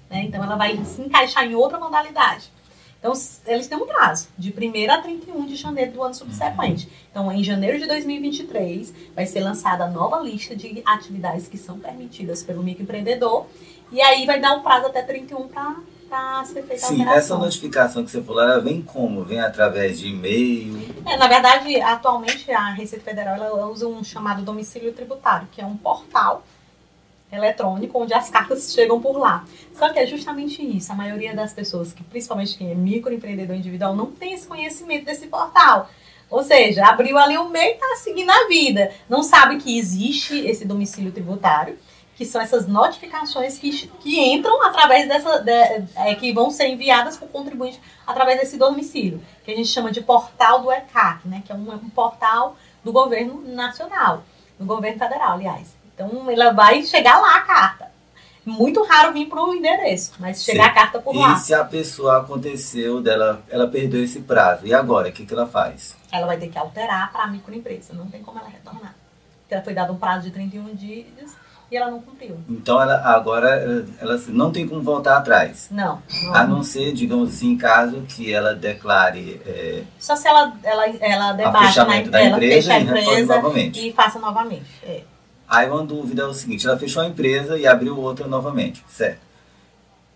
[0.10, 0.24] Né?
[0.24, 2.52] Então, ela vai se encaixar em outra modalidade.
[3.00, 3.14] Então,
[3.46, 6.89] eles têm um prazo, de 1 a 31 de janeiro do ano subsequente.
[7.12, 11.80] Então, em janeiro de 2023, vai ser lançada a nova lista de atividades que são
[11.80, 13.46] permitidas pelo microempreendedor.
[13.91, 15.76] E aí vai dar um prazo até 31 para
[16.10, 19.24] para ser feita Sim, essa notificação que você falou, ela vem como?
[19.24, 20.80] Vem através de e-mail?
[21.06, 25.66] É, na verdade, atualmente a Receita Federal ela usa um chamado domicílio tributário, que é
[25.66, 26.43] um portal
[27.32, 29.45] eletrônico onde as cartas chegam por lá.
[29.74, 30.91] Só que é justamente isso.
[30.91, 35.28] A maioria das pessoas, que principalmente quem é microempreendedor individual, não tem esse conhecimento desse
[35.28, 35.89] portal.
[36.30, 38.91] Ou seja, abriu ali o meio e está seguindo a vida.
[39.08, 41.78] Não sabe que existe esse domicílio tributário,
[42.16, 45.39] que são essas notificações que, que entram através dessa.
[45.39, 45.51] De,
[45.95, 49.91] é, que vão ser enviadas para o contribuinte através desse domicílio, que a gente chama
[49.91, 51.43] de portal do ECAC, né?
[51.45, 54.24] Que é um, um portal do governo nacional,
[54.57, 55.76] do governo federal, aliás.
[55.93, 57.93] Então, ela vai chegar lá a carta.
[58.45, 60.70] Muito raro vir para o endereço, mas chegar Sim.
[60.70, 61.34] a carta por lá.
[61.34, 65.34] E se a pessoa aconteceu dela, ela perdeu esse prazo, e agora, o que, que
[65.34, 65.95] ela faz?
[66.11, 68.93] Ela vai ter que alterar para a microempresa, não tem como ela retornar.
[69.41, 71.36] Porque ela foi dado um prazo de 31 dias
[71.76, 72.38] e ela não cumpriu.
[72.49, 75.67] Então, ela, agora, ela, não tem como voltar atrás?
[75.69, 76.36] Não, não.
[76.36, 79.41] A não ser, digamos assim, caso que ela declare...
[79.45, 83.89] É, Só se ela, ela, ela debate na da ela empresa, fecha a empresa e,
[83.89, 84.65] e faça novamente.
[84.84, 85.01] É.
[85.47, 89.19] Aí uma dúvida é o seguinte, ela fechou a empresa e abriu outra novamente, certo?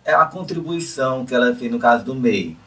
[0.05, 2.57] É a contribuição que ela fez no caso do MEI.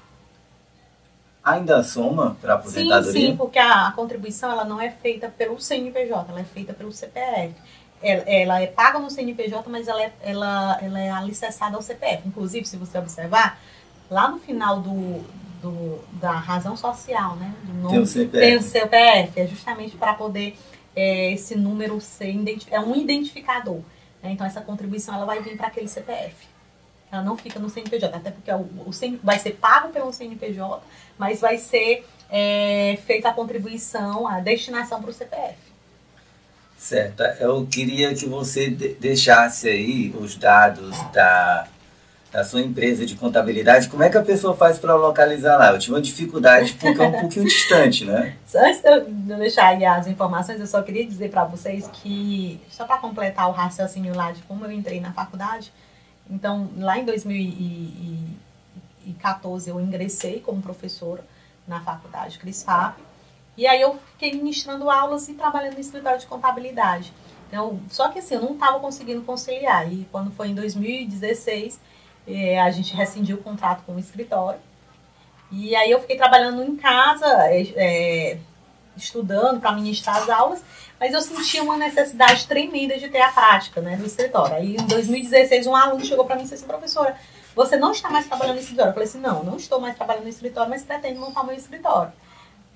[1.43, 3.13] Ainda soma para a aposentadoria?
[3.13, 6.73] Sim, sim, porque a, a, contribuição ela não é feita pelo CNPJ, ela é feita
[6.73, 7.55] pelo CPF.
[8.03, 12.27] Ela, é paga no CNPJ, mas ela é, ela, ela é alicerçada ao CPF.
[12.27, 13.61] Inclusive, se você observar,
[14.11, 15.25] lá no final do,
[15.63, 17.55] do da razão social, né?
[17.63, 18.31] Do nome, tem o CPF.
[18.31, 20.57] Tem o CPF, é justamente para poder
[20.95, 22.35] é, esse número ser
[22.71, 23.81] é um identificador.
[24.23, 24.33] Né?
[24.33, 26.53] Então essa contribuição ela vai vir para aquele CPF.
[27.11, 28.91] Ela não fica no CNPJ, até porque o, o
[29.23, 30.83] vai ser pago pelo CNPJ,
[31.19, 35.72] mas vai ser é, feita a contribuição, a destinação para o CPF.
[36.83, 37.23] Certo.
[37.39, 41.69] Eu queria que você deixasse aí os dados da
[42.33, 45.71] da sua empresa de contabilidade, como é que a pessoa faz para localizar lá?
[45.71, 48.35] Eu tive uma dificuldade porque é um pouquinho distante, né?
[48.57, 49.05] Antes de eu
[49.37, 53.53] deixar aí as informações, eu só queria dizer para vocês que, só para completar o
[53.53, 55.71] raciocínio lá de como eu entrei na faculdade,
[56.31, 61.23] então lá em 2014 eu ingressei como professora
[61.69, 62.99] na faculdade CRISFAP,
[63.57, 67.13] e aí eu fiquei ministrando aulas e trabalhando no escritório de contabilidade.
[67.49, 69.93] Então, só que assim, eu não estava conseguindo conciliar.
[69.93, 71.79] E quando foi em 2016,
[72.27, 74.59] é, a gente rescindiu o contrato com o escritório.
[75.51, 78.39] E aí eu fiquei trabalhando em casa, é, é
[78.97, 80.65] estudando para ministrar as aulas,
[80.99, 84.55] mas eu sentia uma necessidade tremenda de ter a prática né, no escritório.
[84.55, 87.17] Aí em 2016 um aluno chegou para mim e disse assim, professora,
[87.55, 88.91] você não está mais trabalhando no escritório?
[88.91, 92.13] Eu falei assim, não, não estou mais trabalhando no escritório, mas pretendo montar meu escritório.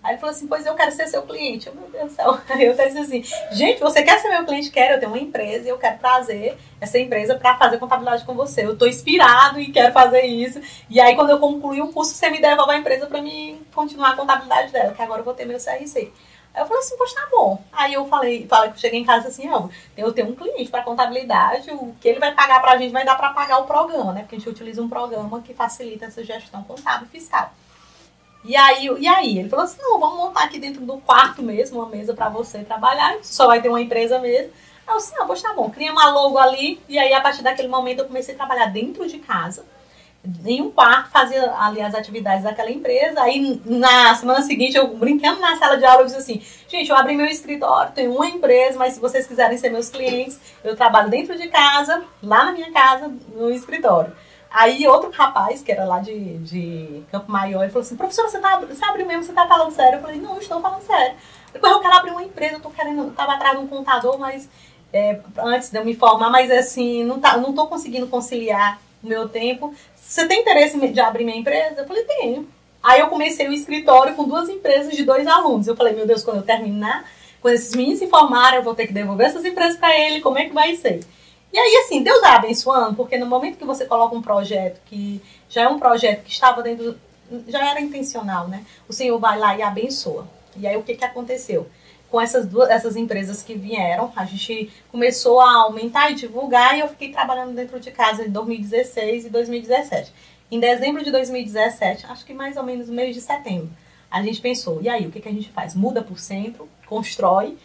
[0.07, 1.67] Aí ele falou assim, pois eu quero ser seu cliente.
[1.67, 2.39] Eu, meu Deus do céu.
[2.49, 4.71] Aí eu disse assim, gente, você quer ser meu cliente?
[4.71, 8.33] Quero, eu tenho uma empresa e eu quero trazer essa empresa para fazer contabilidade com
[8.33, 8.65] você.
[8.65, 10.61] Eu estou inspirado e quero fazer isso.
[10.89, 14.11] E aí, quando eu concluir o curso, você me devolve a empresa para mim continuar
[14.11, 16.13] a contabilidade dela, que agora eu vou ter meu CRC.
[16.55, 17.61] Aí eu falei assim, poxa, tá bom.
[17.73, 20.85] Aí eu falei, falei que cheguei em casa assim, ó, eu tenho um cliente para
[20.85, 24.13] contabilidade, o que ele vai pagar para a gente vai dar para pagar o programa,
[24.13, 24.21] né?
[24.21, 27.53] Porque a gente utiliza um programa que facilita essa gestão contábil e fiscal.
[28.47, 29.39] E aí, e aí?
[29.41, 32.61] Ele falou assim: não, vamos montar aqui dentro do quarto mesmo, uma mesa para você
[32.61, 34.53] trabalhar, só vai ter uma empresa mesmo.
[34.87, 37.43] Aí eu disse, não, poxa, tá bom, cria uma logo ali, e aí a partir
[37.43, 39.65] daquele momento eu comecei a trabalhar dentro de casa,
[40.45, 45.41] em um quarto, fazia ali as atividades daquela empresa, aí na semana seguinte eu brincando
[45.41, 48.79] na sala de aula, eu disse assim, gente, eu abri meu escritório, tenho uma empresa,
[48.79, 52.73] mas se vocês quiserem ser meus clientes, eu trabalho dentro de casa, lá na minha
[52.73, 54.13] casa, no escritório.
[54.51, 58.39] Aí outro rapaz, que era lá de, de Campo Maior, ele falou assim, professora, você,
[58.39, 59.99] tá, você abriu mesmo, você tá falando sério?
[59.99, 61.17] Eu falei, não, estou falando sério.
[61.53, 64.49] Depois eu quero abrir uma empresa, eu tô querendo, tava atrás de um contador, mas
[64.93, 69.07] é, antes de eu me formar, mas assim, não, tá, não tô conseguindo conciliar o
[69.07, 69.75] meu tempo.
[69.95, 71.81] Você tem interesse de abrir minha empresa?
[71.81, 72.49] Eu falei, tenho.
[72.83, 75.67] Aí eu comecei o escritório com duas empresas de dois alunos.
[75.67, 77.05] Eu falei, meu Deus, quando eu terminar,
[77.43, 80.39] quando esses meninos se formarem, eu vou ter que devolver essas empresas para ele, como
[80.39, 81.01] é que vai ser?
[81.57, 85.23] E aí, assim, Deus vai abençoando, porque no momento que você coloca um projeto que
[85.49, 86.99] já é um projeto que estava dentro,
[87.49, 88.63] já era intencional, né?
[88.87, 90.29] O Senhor vai lá e abençoa.
[90.55, 91.67] E aí, o que, que aconteceu?
[92.11, 96.81] Com essas duas, essas empresas que vieram, a gente começou a aumentar e divulgar, e
[96.81, 100.13] eu fiquei trabalhando dentro de casa em 2016 e 2017.
[100.51, 103.71] Em dezembro de 2017, acho que mais ou menos no mês de setembro,
[104.11, 105.75] a gente pensou, e aí, o que, que a gente faz?
[105.75, 107.57] Muda por centro, constrói,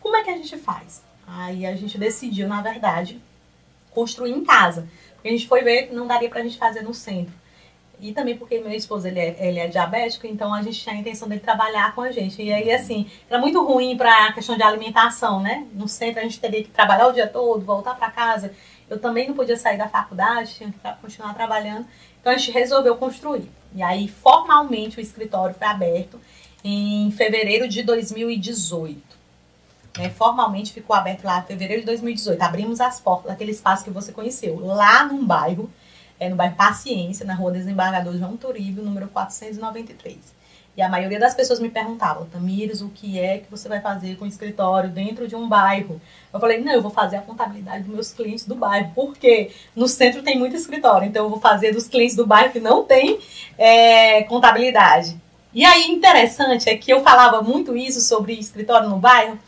[0.00, 1.02] como é que a gente faz?
[1.26, 3.20] Aí a gente decidiu, na verdade,
[3.92, 4.88] construir em casa.
[5.14, 7.34] Porque a gente foi ver que não daria para a gente fazer no centro.
[8.00, 10.98] e também porque meu esposo ele é, ele é diabético, então a gente tinha a
[10.98, 12.40] intenção de trabalhar com a gente.
[12.42, 15.66] E aí, assim, era muito ruim para a questão de alimentação, né?
[15.74, 18.54] No centro a gente teria que trabalhar o dia todo, voltar para casa.
[18.88, 21.86] Eu também não podia sair da faculdade, tinha que continuar trabalhando.
[22.20, 23.50] Então a gente resolveu construir.
[23.74, 26.18] E aí, formalmente, o escritório foi aberto
[26.64, 29.09] em fevereiro de 2018.
[29.98, 30.10] Né?
[30.10, 32.40] Formalmente ficou aberto lá em fevereiro de 2018.
[32.40, 35.70] Abrimos as portas daquele espaço que você conheceu, lá num bairro
[36.20, 40.38] é no bairro Paciência, na rua Desembargador João Toribio, número 493.
[40.76, 44.16] E a maioria das pessoas me perguntavam, Tamires, o que é que você vai fazer
[44.16, 46.00] com o escritório dentro de um bairro?
[46.32, 49.88] Eu falei, não, eu vou fazer a contabilidade dos meus clientes do bairro, porque no
[49.88, 53.18] centro tem muito escritório, então eu vou fazer dos clientes do bairro que não tem
[53.58, 55.18] é, contabilidade.
[55.52, 59.38] E aí, interessante é que eu falava muito isso sobre escritório no bairro,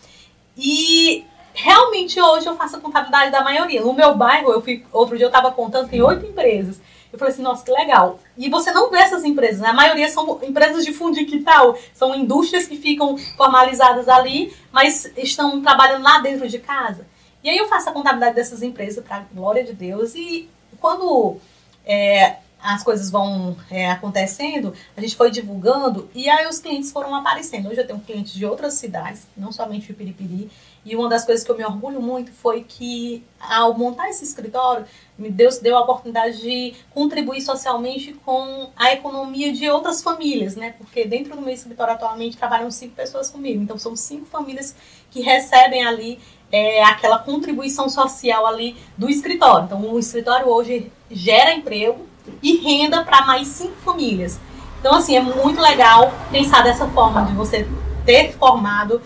[0.57, 1.25] e
[1.55, 3.83] realmente hoje eu faço a contabilidade da maioria.
[3.83, 6.81] No meu bairro, eu fui, outro dia eu estava contando, tem oito empresas.
[7.13, 8.19] Eu falei assim, nossa, que legal.
[8.39, 9.69] E você não vê essas empresas, né?
[9.69, 15.61] A maioria são empresas de fundo quintal, são indústrias que ficam formalizadas ali, mas estão
[15.61, 17.07] trabalhando lá dentro de casa.
[17.45, 20.49] E aí eu faço a contabilidade dessas empresas, para glória de Deus, e
[20.81, 21.37] quando
[21.85, 27.15] é, as coisas vão é, acontecendo, a gente foi divulgando, e aí os clientes foram
[27.15, 27.69] aparecendo.
[27.69, 30.51] Hoje eu tenho clientes de outras cidades, não somente de Piripiri,
[30.85, 34.85] e uma das coisas que eu me orgulho muito foi que, ao montar esse escritório,
[35.17, 40.75] Deus deu a oportunidade de contribuir socialmente com a economia de outras famílias, né?
[40.77, 43.63] Porque dentro do meu escritório atualmente trabalham cinco pessoas comigo.
[43.63, 44.75] Então, são cinco famílias
[45.09, 46.19] que recebem ali
[46.51, 49.67] é, aquela contribuição social ali do escritório.
[49.67, 52.12] Então, o escritório hoje gera emprego
[52.43, 54.39] e renda para mais cinco famílias.
[54.81, 57.69] Então, assim, é muito legal pensar dessa forma de você
[58.05, 59.01] ter formado,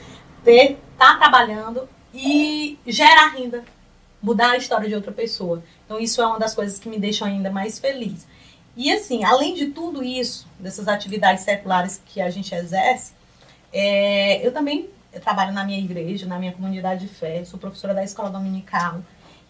[0.44, 3.62] ter tá trabalhando e gerar renda,
[4.22, 5.62] mudar a história de outra pessoa.
[5.84, 8.26] Então isso é uma das coisas que me deixam ainda mais feliz.
[8.76, 13.12] E assim, além de tudo isso, dessas atividades seculares que a gente exerce,
[13.72, 14.88] é, eu também
[15.22, 19.00] trabalho na minha igreja, na minha comunidade de fé, sou professora da escola dominical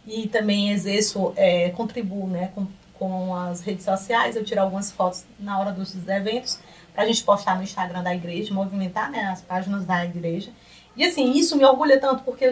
[0.06, 2.66] e também exerço, é, contribuo né, com,
[2.98, 6.58] com as redes sociais, eu tiro algumas fotos na hora dos eventos
[6.92, 10.50] para a gente postar no Instagram da igreja, movimentar né, as páginas da igreja.
[10.96, 12.50] E assim, isso me orgulha tanto, porque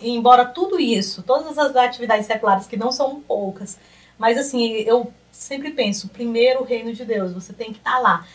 [0.00, 3.78] embora tudo isso, todas as atividades seculares, que não são poucas,
[4.18, 7.98] mas assim, eu sempre penso, primeiro o reino de Deus, você tem que estar tá
[7.98, 8.26] lá.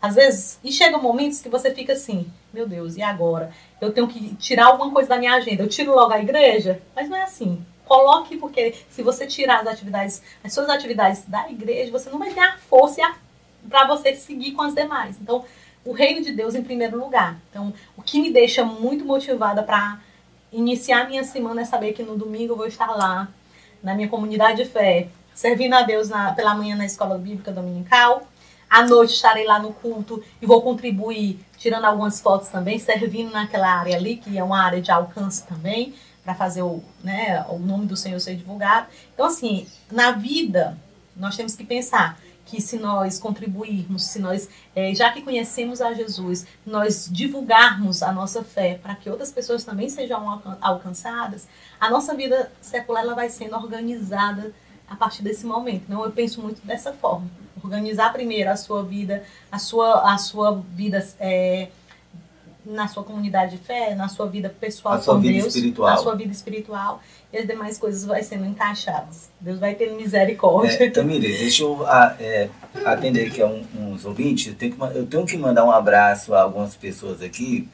[0.00, 3.50] Às vezes, e chegam momentos que você fica assim, meu Deus, e agora?
[3.80, 5.62] Eu tenho que tirar alguma coisa da minha agenda.
[5.62, 6.80] Eu tiro logo a igreja?
[6.94, 7.64] Mas não é assim.
[7.88, 12.30] Coloque, porque se você tirar as atividades, as suas atividades da igreja, você não vai
[12.30, 13.14] ter a força
[13.68, 15.16] para você seguir com as demais.
[15.20, 15.44] Então,
[15.84, 17.38] o reino de Deus em primeiro lugar.
[17.50, 19.98] Então, o que me deixa muito motivada para
[20.52, 23.28] iniciar minha semana é saber que no domingo eu vou estar lá,
[23.82, 28.26] na minha comunidade de fé, servindo a Deus na, pela manhã na escola bíblica dominical.
[28.68, 33.72] À noite estarei lá no culto e vou contribuir, tirando algumas fotos também, servindo naquela
[33.72, 35.94] área ali, que é uma área de alcance também,
[36.28, 38.88] para fazer o, né, o nome do Senhor ser divulgado.
[39.14, 40.78] Então, assim, na vida,
[41.16, 45.94] nós temos que pensar que se nós contribuirmos, se nós, é, já que conhecemos a
[45.94, 51.48] Jesus, nós divulgarmos a nossa fé para que outras pessoas também sejam alcançadas,
[51.80, 54.52] a nossa vida secular ela vai sendo organizada
[54.86, 55.84] a partir desse momento.
[55.88, 57.26] Então eu penso muito dessa forma,
[57.64, 61.68] organizar primeiro a sua vida, a sua, a sua vida é,
[62.68, 65.90] na sua comunidade de fé, na sua vida pessoal a com Deus, espiritual.
[65.90, 67.00] na sua vida espiritual
[67.32, 69.30] e as demais coisas vai sendo encaixadas.
[69.40, 70.84] Deus vai ter misericórdia.
[70.84, 72.50] É, Tamire, deixa eu a, é,
[72.84, 74.48] atender aqui a um, uns ouvintes.
[74.48, 77.66] Eu tenho, que, eu tenho que mandar um abraço a algumas pessoas aqui,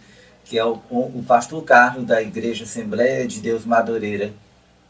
[0.45, 4.33] que é o, o pastor Carlos da Igreja Assembleia de Deus Madureira,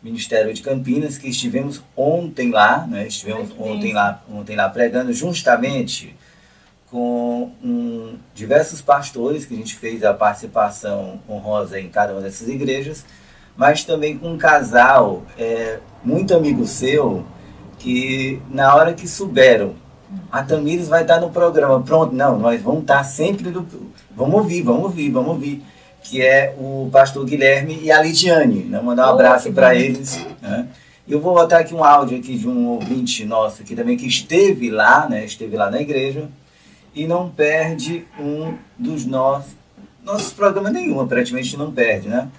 [0.03, 3.07] Ministério de Campinas, que estivemos ontem lá, né?
[3.07, 6.15] Estivemos ontem lá, ontem lá pregando justamente
[6.95, 12.47] com um, diversos pastores que a gente fez a participação honrosa em cada uma dessas
[12.47, 13.05] igrejas
[13.57, 17.25] mas também com um casal é, muito amigo seu,
[17.79, 19.75] que na hora que souberam,
[20.31, 23.67] a Tamires vai estar no programa, pronto, não, nós vamos estar sempre no.
[24.15, 25.63] Vamos ouvir, vamos ouvir, vamos ouvir.
[26.03, 28.65] Que é o pastor Guilherme e a Lidiane.
[28.65, 28.79] Né?
[28.81, 30.25] Mandar um oh, abraço para eles.
[30.43, 30.69] Né?
[31.09, 34.71] Eu vou botar aqui um áudio aqui de um ouvinte nosso aqui também que esteve
[34.71, 35.25] lá, né?
[35.25, 36.29] Esteve lá na igreja
[36.95, 39.65] e não perde um dos nossos
[40.05, 42.31] nossos programas nenhum, praticamente não perde, né?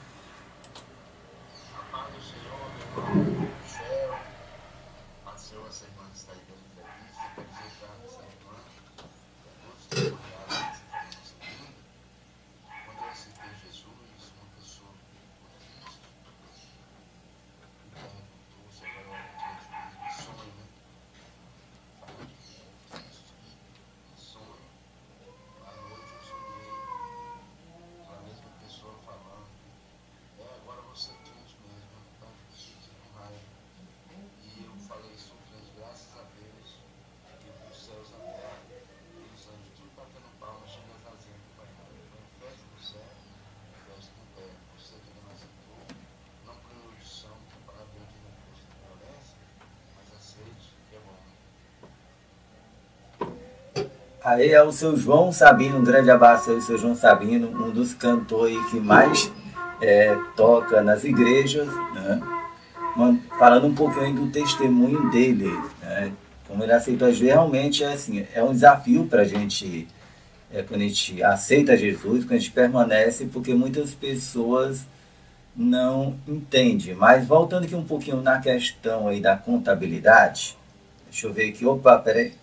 [54.26, 57.94] Aí é o seu João Sabino, um grande abraço aí, seu João Sabino, um dos
[57.94, 59.32] cantores que mais
[59.80, 62.20] é, toca nas igrejas, né?
[63.38, 66.12] falando um pouquinho do testemunho dele, né?
[66.48, 69.88] como ele aceitou Jesus, realmente é assim, é um desafio para a gente,
[70.52, 74.88] é, quando a gente aceita Jesus, quando a gente permanece, porque muitas pessoas
[75.56, 76.96] não entendem.
[76.96, 80.58] Mas voltando aqui um pouquinho na questão aí da contabilidade,
[81.12, 82.34] deixa eu ver aqui, opa, peraí.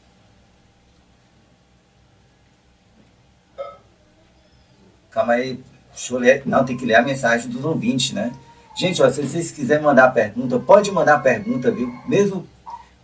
[5.13, 5.61] Calma aí,
[5.93, 6.43] deixa eu ler.
[6.47, 8.33] Não, tem que ler a mensagem dos ouvintes, né?
[8.75, 11.93] Gente, ó, se vocês quiserem mandar pergunta, pode mandar pergunta, viu?
[12.09, 12.47] Mesmo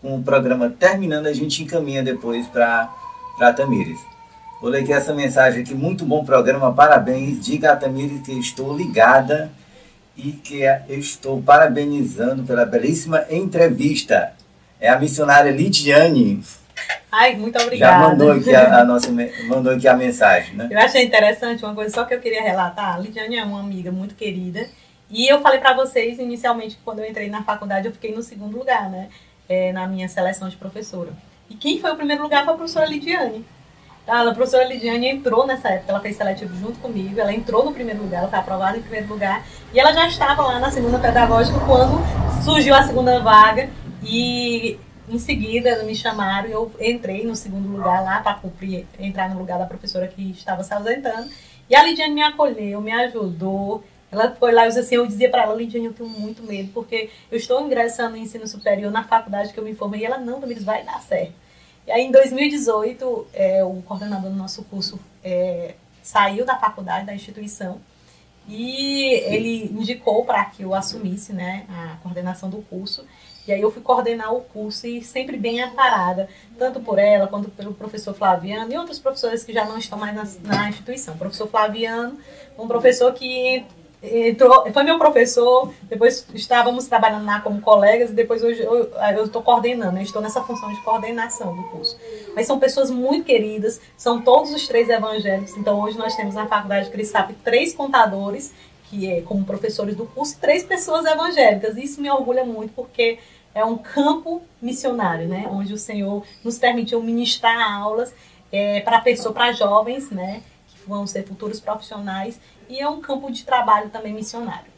[0.00, 2.88] com o programa terminando, a gente encaminha depois para
[3.54, 4.00] Tamires.
[4.60, 5.74] Vou ler aqui essa mensagem aqui.
[5.74, 7.44] Muito bom programa, parabéns.
[7.44, 9.50] Diga a Tamires que estou ligada
[10.16, 14.32] e que eu estou parabenizando pela belíssima entrevista.
[14.80, 16.42] É a missionária Lidiane.
[17.10, 18.04] Ai, muito obrigada.
[18.04, 19.10] Já mandou aqui a, a, nossa,
[19.46, 20.68] mandou aqui a mensagem, né?
[20.70, 22.96] Eu achei interessante uma coisa só que eu queria relatar.
[22.96, 24.68] A Lidiane é uma amiga muito querida.
[25.10, 28.22] E eu falei para vocês inicialmente que quando eu entrei na faculdade eu fiquei no
[28.22, 29.08] segundo lugar, né?
[29.48, 31.10] É, na minha seleção de professora.
[31.48, 33.44] E quem foi o primeiro lugar foi a professora Lidiane.
[34.04, 34.20] Tá?
[34.20, 38.02] A professora Lidiane entrou nessa época, ela fez seletivo junto comigo, ela entrou no primeiro
[38.02, 41.58] lugar, ela foi aprovada em primeiro lugar, e ela já estava lá na segunda pedagógica
[41.60, 42.00] quando
[42.42, 43.68] surgiu a segunda vaga.
[44.02, 44.78] E
[45.10, 49.38] em seguida, me chamaram e eu entrei no segundo lugar lá para cumprir, entrar no
[49.38, 51.30] lugar da professora que estava se ausentando.
[51.68, 53.84] E a Lidiane me acolheu, me ajudou.
[54.10, 57.10] Ela foi lá e assim, eu dizia para ela, Lidiane, eu tenho muito medo, porque
[57.30, 60.00] eu estou ingressando no ensino superior na faculdade que eu me formei.
[60.00, 61.32] E ela, não, Tamires, vai dar certo.
[61.86, 67.14] E aí, em 2018, é, o coordenador do nosso curso é, saiu da faculdade, da
[67.14, 67.80] instituição,
[68.48, 73.04] e ele indicou para que eu assumisse né, a coordenação do curso.
[73.46, 76.28] E aí eu fui coordenar o curso e sempre bem amparada,
[76.58, 80.14] tanto por ela quanto pelo professor Flaviano e outros professores que já não estão mais
[80.14, 81.14] na, na instituição.
[81.14, 82.18] O professor Flaviano,
[82.58, 83.64] um professor que
[84.02, 89.42] entrou, foi meu professor, depois estávamos trabalhando lá como colegas, e depois hoje eu estou
[89.42, 91.98] coordenando, eu estou nessa função de coordenação do curso.
[92.34, 96.46] Mas são pessoas muito queridas, são todos os três evangélicos, então hoje nós temos na
[96.46, 98.52] Faculdade de Cristap três contadores,
[98.84, 101.76] que é como professores do curso, e três pessoas evangélicas.
[101.76, 103.18] Isso me orgulha muito, porque
[103.54, 105.46] é um campo missionário, né?
[105.50, 108.14] Onde o Senhor nos permitiu ministrar aulas
[108.50, 110.42] é, para pessoas, para jovens, né?
[110.68, 114.70] Que vão ser futuros profissionais e é um campo de trabalho também missionário.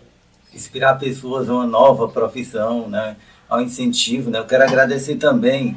[0.54, 3.16] Inspirar pessoas a uma nova profissão, né?
[3.48, 4.38] Ao incentivo, né?
[4.38, 5.76] Eu quero agradecer também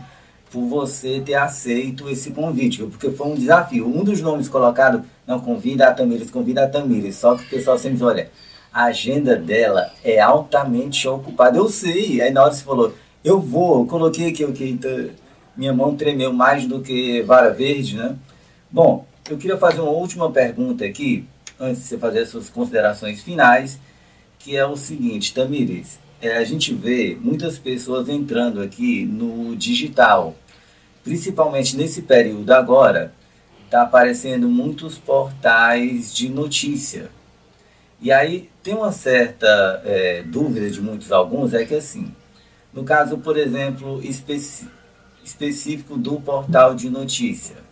[0.51, 3.87] por você ter aceito esse convite, porque foi um desafio.
[3.87, 7.77] Um dos nomes colocados, não convida a Tamires, convida a Tamires, só que o pessoal
[7.77, 8.31] sempre diz, olha,
[8.71, 11.57] a agenda dela é altamente ocupada.
[11.57, 12.21] Eu sei.
[12.21, 12.93] Aí na hora você falou,
[13.23, 15.09] eu vou, eu coloquei aqui, ok, então,
[15.55, 18.15] minha mão tremeu mais do que vara verde, né?
[18.71, 21.27] Bom, eu queria fazer uma última pergunta aqui,
[21.59, 23.79] antes de você fazer as suas considerações finais,
[24.39, 30.35] que é o seguinte, Tamires, é, a gente vê muitas pessoas entrando aqui no digital,
[31.03, 33.13] principalmente nesse período agora,
[33.65, 37.09] está aparecendo muitos portais de notícia.
[38.01, 42.13] E aí tem uma certa é, dúvida de muitos alguns, é que assim,
[42.73, 44.67] no caso, por exemplo, especi
[45.23, 47.62] específico do portal de notícia.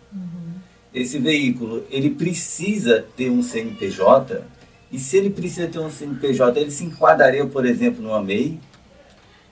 [0.94, 4.44] Esse veículo, ele precisa ter um CNPJ,
[4.90, 8.60] e se ele precisa ter um CNPJ, ele se enquadraria, por exemplo, numa MEI?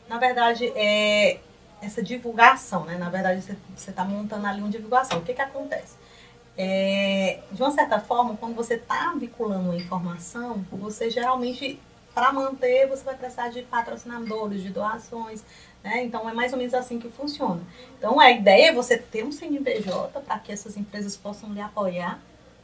[0.09, 1.41] Na verdade, é
[1.81, 2.99] essa divulgação, né?
[2.99, 3.43] Na verdade,
[3.75, 5.19] você está montando ali uma divulgação.
[5.19, 5.95] O que que acontece?
[6.59, 11.81] É, de uma certa forma, quando você está vinculando uma informação, você geralmente,
[12.15, 15.43] para manter, você vai precisar de patrocinadores, de doações,
[15.83, 16.05] né?
[16.05, 17.61] Então, é mais ou menos assim que funciona.
[17.99, 22.21] Então, a ideia é você ter um CNPJ para que essas empresas possam lhe apoiar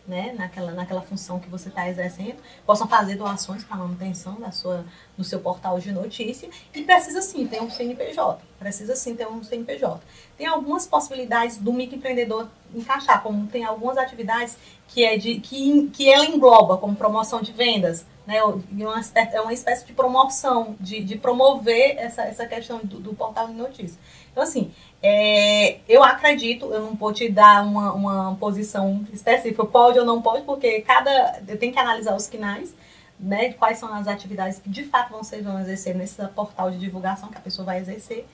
[0.06, 4.84] né, naquela, naquela função que você está exercendo, possam fazer doações para manutenção da sua,
[5.18, 9.42] no seu portal de notícia e precisa sim ter um CNPJ, precisa sim ter um
[9.42, 10.00] CNPJ.
[10.38, 14.56] Tem algumas possibilidades do microempreendedor encaixar, como tem algumas atividades
[14.88, 19.00] que é de que, que ela engloba, como promoção de vendas, né, uma,
[19.32, 23.54] é uma espécie de promoção, de, de promover essa, essa questão do, do portal de
[23.54, 23.98] notícias.
[24.32, 24.72] Então, assim,
[25.02, 30.20] é, eu acredito, eu não vou te dar uma, uma posição específica, pode ou não
[30.20, 31.40] pode, porque cada.
[31.46, 32.74] Eu tenho que analisar os quinais,
[33.18, 33.52] né?
[33.52, 37.28] Quais são as atividades que de fato vão ser vão exercer nesse portal de divulgação
[37.28, 38.26] que a pessoa vai exercer.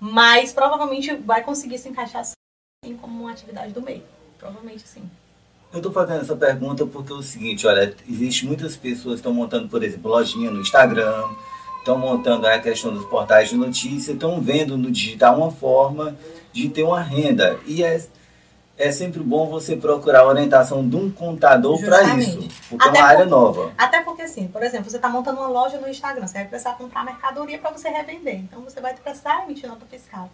[0.00, 4.02] Mas provavelmente vai conseguir se encaixar assim como uma atividade do meio.
[4.38, 5.08] Provavelmente sim.
[5.70, 9.34] Eu estou fazendo essa pergunta porque é o seguinte, olha, existe muitas pessoas que estão
[9.34, 11.24] montando, por exemplo, lojinha no Instagram,
[11.78, 16.16] estão montando a questão dos portais de notícia, estão vendo no digital uma forma
[16.54, 17.58] de ter uma renda.
[17.66, 18.02] E é,
[18.78, 23.02] é sempre bom você procurar a orientação de um contador para isso, porque até é
[23.02, 23.70] uma área nova.
[23.76, 26.72] Até porque, assim, por exemplo, você está montando uma loja no Instagram, você vai precisar
[26.78, 28.36] comprar mercadoria para você revender.
[28.36, 30.30] Então, você vai precisar emitir nota fiscal.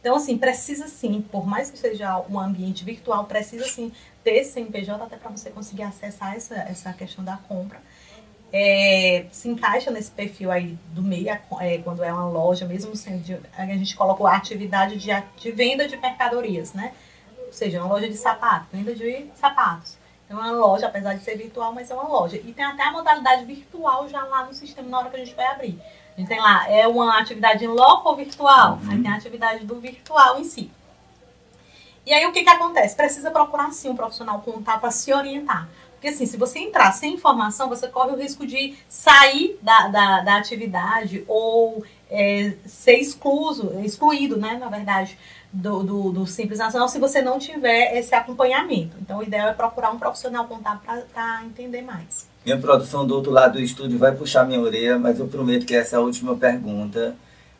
[0.00, 3.92] Então, assim, precisa sim, por mais que seja um ambiente virtual, precisa sim
[4.28, 7.80] ter CNPJ até para você conseguir acessar essa, essa questão da compra.
[8.52, 13.22] É, se encaixa nesse perfil aí do MEI, é, quando é uma loja, mesmo sendo
[13.22, 16.92] de, a gente colocou a atividade de, de venda de mercadorias, né?
[17.46, 19.96] ou seja, uma loja de sapato, venda de sapatos.
[20.28, 22.36] É uma loja, apesar de ser virtual, mas é uma loja.
[22.36, 25.34] E tem até a modalidade virtual já lá no sistema na hora que a gente
[25.34, 25.80] vai abrir.
[26.14, 28.78] A gente tem lá, é uma atividade em loco ou virtual?
[28.82, 28.90] Uhum.
[28.90, 30.70] Aí tem a atividade do virtual em si.
[32.08, 32.96] E aí o que, que acontece?
[32.96, 35.68] Precisa procurar sim um profissional contar para se orientar.
[35.92, 40.20] Porque assim, se você entrar sem informação, você corre o risco de sair da, da,
[40.22, 45.18] da atividade ou é, ser excluso, excluído, né, na verdade,
[45.52, 48.96] do, do, do, Simples Nacional se você não tiver esse acompanhamento.
[49.02, 50.80] Então, o ideal é procurar um profissional contábil
[51.12, 52.26] para entender mais.
[52.42, 55.74] Minha produção do outro lado do estúdio vai puxar minha orelha, mas eu prometo que
[55.74, 57.14] essa é a última pergunta.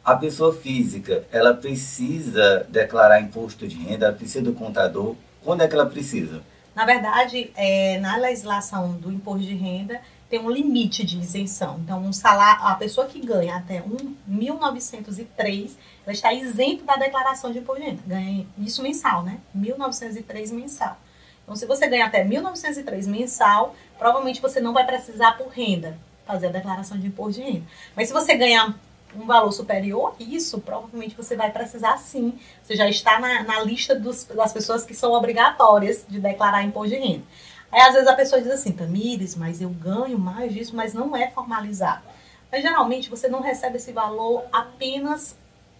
[0.09, 5.15] A pessoa física, ela precisa declarar imposto de renda, ela precisa do contador.
[5.45, 6.41] Quando é que ela precisa?
[6.75, 10.01] Na verdade, é, na legislação do imposto de renda,
[10.31, 11.79] tem um limite de isenção.
[11.85, 15.73] Então, um salário, a pessoa que ganha até um 1.903,
[16.07, 18.03] ela está isento da declaração de imposto de renda.
[18.07, 19.39] Ganha isso mensal, né?
[19.55, 20.97] 1.903 mensal.
[21.43, 26.47] Então, se você ganha até 1.903 mensal, provavelmente você não vai precisar por renda fazer
[26.47, 27.67] a declaração de imposto de renda.
[27.95, 28.75] Mas se você ganhar
[29.19, 32.39] um valor superior a isso, provavelmente você vai precisar sim.
[32.63, 36.95] Você já está na, na lista dos, das pessoas que são obrigatórias de declarar imposto
[36.95, 37.25] de renda.
[37.71, 41.15] Aí às vezes a pessoa diz assim, Tamires, mas eu ganho mais disso, mas não
[41.15, 42.03] é formalizado.
[42.51, 45.37] Mas geralmente você não recebe esse valor apenas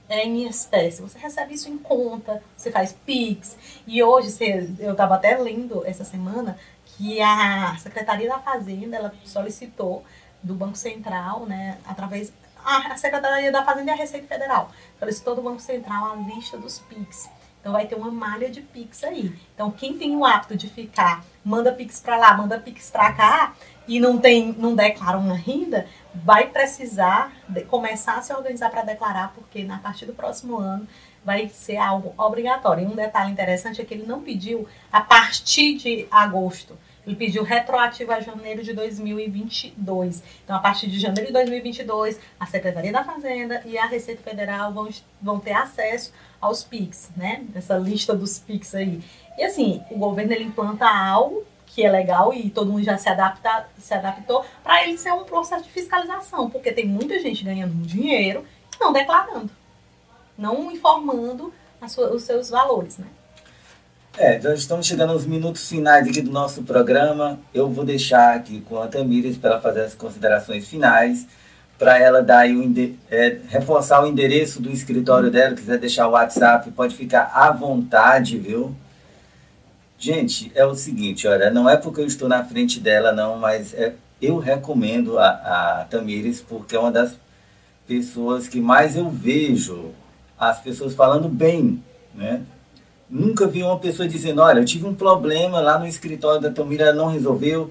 [0.09, 1.01] é, em espécie.
[1.01, 3.57] Você recebe isso em conta, você faz PIX.
[3.87, 9.15] E hoje, você, eu estava até lendo essa semana que a Secretaria da Fazenda ela
[9.25, 10.05] solicitou
[10.43, 12.33] do Banco Central, né, através
[12.69, 16.79] a Secretaria da Fazenda e a Receita Federal solicitou do Banco Central a lista dos
[16.81, 17.31] PIX.
[17.61, 19.35] Então vai ter uma malha de Pix aí.
[19.55, 23.55] Então quem tem o hábito de ficar, manda Pix para lá, manda Pix para cá
[23.87, 27.33] e não tem, não declara uma renda, vai precisar
[27.69, 30.87] começar a se organizar para declarar, porque na partir do próximo ano
[31.25, 32.85] vai ser algo obrigatório.
[32.85, 36.79] E um detalhe interessante é que ele não pediu a partir de agosto.
[37.09, 40.23] Ele pediu retroativo a janeiro de 2022.
[40.45, 44.75] Então, a partir de janeiro de 2022, a Secretaria da Fazenda e a Receita Federal
[44.75, 44.91] vão,
[45.23, 47.47] vão ter acesso aos PIX, né?
[47.55, 49.01] Essa lista dos PIX aí.
[49.39, 53.09] E assim, o governo ele implanta algo que é legal e todo mundo já se,
[53.09, 57.73] adapta, se adaptou para ele ser um processo de fiscalização, porque tem muita gente ganhando
[57.87, 58.45] dinheiro
[58.77, 59.51] e não declarando,
[60.37, 61.55] não informando
[61.89, 63.07] sua, os seus valores, né?
[64.21, 67.39] É, já estamos chegando aos minutos finais aqui do nosso programa.
[67.55, 71.25] Eu vou deixar aqui com a Tamires para ela fazer as considerações finais
[71.79, 76.69] para ela dar o é, reforçar o endereço do escritório dela, quiser deixar o WhatsApp,
[76.73, 78.75] pode ficar à vontade, viu?
[79.97, 83.73] Gente, é o seguinte, olha, não é porque eu estou na frente dela, não, mas
[83.73, 87.15] é, eu recomendo a, a Tamires porque é uma das
[87.87, 89.93] pessoas que mais eu vejo
[90.37, 91.81] as pessoas falando bem,
[92.13, 92.43] né?
[93.11, 96.85] Nunca vi uma pessoa dizendo, olha, eu tive um problema lá no escritório da Tamira,
[96.85, 97.71] ela não resolveu,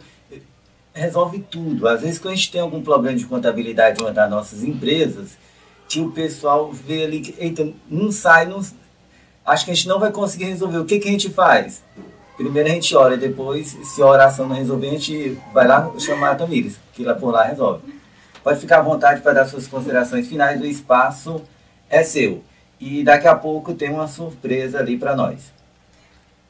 [0.93, 1.87] resolve tudo.
[1.87, 5.37] Às vezes, quando a gente tem algum problema de contabilidade em uma das nossas empresas,
[5.87, 8.59] que o pessoal vê ali eita, não sai, não,
[9.45, 10.79] acho que a gente não vai conseguir resolver.
[10.79, 11.83] O que, que a gente faz?
[12.35, 16.31] Primeiro a gente ora, depois, se a oração não resolver, a gente vai lá chamar
[16.31, 17.81] a Tamires, que lá por lá resolve.
[18.43, 21.41] Pode ficar à vontade para dar suas considerações finais, o espaço
[21.89, 22.43] é seu.
[22.79, 25.51] E daqui a pouco tem uma surpresa ali para nós.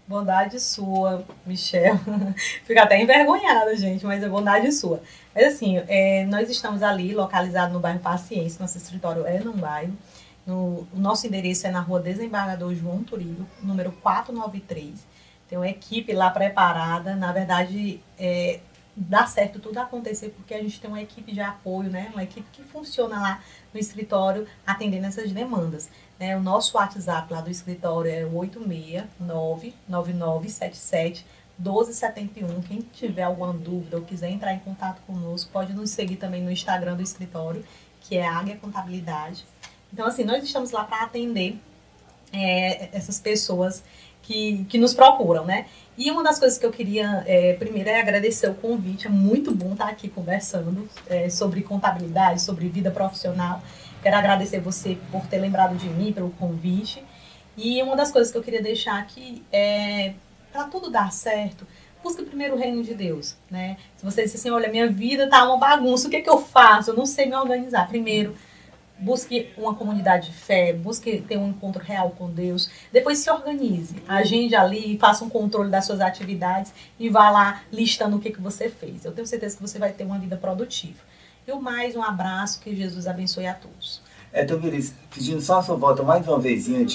[0.07, 1.99] Bondade sua, Michel.
[2.65, 5.01] Fico até envergonhada, gente, mas é bondade sua.
[5.35, 9.93] Mas assim, é, nós estamos ali, localizados no bairro Paciência, nosso escritório é num bairro.
[10.45, 15.05] No, o nosso endereço é na rua Desembargador João Turido, número 493.
[15.49, 17.15] Tem uma equipe lá preparada.
[17.15, 18.61] Na verdade, é,
[18.97, 22.09] dá certo tudo acontecer porque a gente tem uma equipe de apoio, né?
[22.11, 23.41] Uma equipe que funciona lá
[23.71, 25.87] no escritório atendendo essas demandas.
[26.19, 26.35] Né?
[26.35, 31.23] O nosso WhatsApp lá do escritório é 869-9977.
[31.59, 32.61] 1271.
[32.63, 36.51] Quem tiver alguma dúvida ou quiser entrar em contato conosco, pode nos seguir também no
[36.51, 37.63] Instagram do escritório,
[38.01, 39.45] que é Águia Contabilidade.
[39.91, 41.59] Então, assim, nós estamos lá para atender
[42.31, 43.83] é, essas pessoas
[44.27, 45.67] que, que nos procuram, né?
[45.97, 49.07] E uma das coisas que eu queria, é, primeiro, é agradecer o convite.
[49.07, 53.63] É muito bom estar aqui conversando é, sobre contabilidade, sobre vida profissional.
[54.03, 57.01] Quero agradecer você por ter lembrado de mim, pelo convite.
[57.57, 60.13] E uma das coisas que eu queria deixar aqui é
[60.51, 61.65] para tudo dar certo,
[62.03, 63.77] busque primeiro o reino de Deus, né?
[63.95, 66.39] Se você disser assim, olha, minha vida tá uma bagunça, o que, é que eu
[66.39, 66.91] faço?
[66.91, 67.87] Eu não sei me organizar.
[67.87, 68.35] Primeiro,
[68.99, 72.69] busque uma comunidade de fé, busque ter um encontro real com Deus.
[72.91, 78.17] Depois se organize, agende ali, faça um controle das suas atividades e vá lá listando
[78.17, 79.05] o que, que você fez.
[79.05, 80.99] Eu tenho certeza que você vai ter uma vida produtiva.
[81.47, 84.01] E mais, um abraço, que Jesus abençoe a todos.
[84.33, 86.85] É, Tobiris, pedindo só a sua volta mais uma vez, é,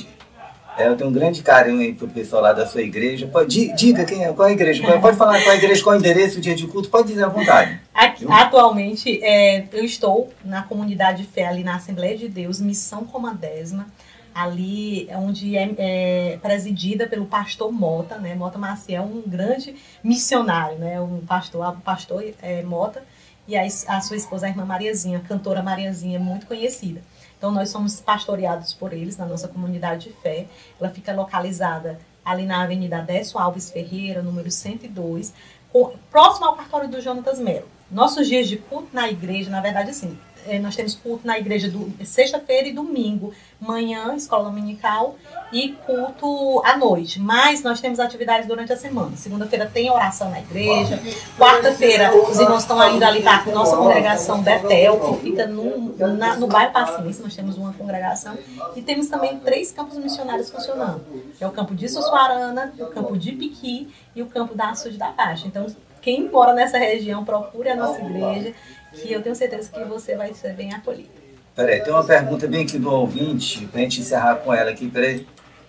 [0.79, 3.27] eu tenho um grande carinho aí pro pessoal lá da sua igreja.
[3.27, 4.83] Pode, diga quem é, qual é a igreja.
[5.01, 7.09] Pode falar qual é a igreja, qual é o endereço, o dia de culto, pode
[7.09, 7.81] dizer à vontade.
[7.95, 13.05] Aqui, atualmente, é, eu estou na comunidade de fé ali na Assembleia de Deus, Missão
[13.05, 13.87] Comandesma,
[14.35, 18.35] ali onde é, é, presidida pelo pastor Mota, né?
[18.35, 21.01] Mota Maciel, um grande missionário, né?
[21.01, 23.03] Um pastor, o pastor é, Mota
[23.47, 27.03] e a, a sua esposa, a irmã Mariazinha, a cantora Mariazinha, muito conhecida.
[27.43, 30.47] Então, nós somos pastoreados por eles na nossa comunidade de fé.
[30.81, 35.35] Ela fica localizada ali na Avenida Décio Alves Ferreira, número 102,
[35.73, 37.67] com, próximo ao cartório do Jonatas Melo.
[37.91, 40.17] Nossos dias de culto na igreja, na verdade, assim,
[40.47, 45.17] é, nós temos culto na igreja do sexta-feira e domingo, manhã, escola dominical
[45.53, 47.21] e culto à noite.
[47.21, 49.17] Mas nós temos atividades durante a semana.
[49.17, 51.01] Segunda-feira tem oração na igreja.
[51.39, 56.37] Quarta-feira os irmãos estão ainda ali para a nossa congregação Betel, que fica no, na,
[56.37, 57.23] no bairro Paciência.
[57.23, 58.37] Nós temos uma congregação.
[58.75, 61.05] E temos também três campos missionários funcionando.
[61.41, 65.09] é o campo de Sussuarana, o campo de Piqui e o campo da Açude da
[65.09, 65.47] Caixa.
[65.47, 65.67] Então,
[66.01, 68.53] quem mora nessa região, procure a nossa igreja
[68.93, 71.22] que eu tenho certeza que você vai ser bem acolhido.
[71.55, 74.89] Peraí, tem uma pergunta bem aqui do ouvinte, para a gente encerrar com ela aqui.
[74.89, 75.27] Peraí,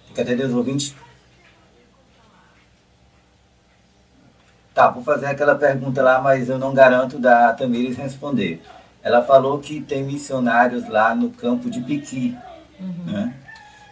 [0.08, 0.96] fica atendendo os ouvintes.
[4.74, 8.62] Tá, vou fazer aquela pergunta lá, mas eu não garanto da Tamires responder.
[9.04, 12.36] Ela falou que tem missionários lá no campo de Piqui.
[12.80, 13.12] Uhum.
[13.12, 13.34] Né?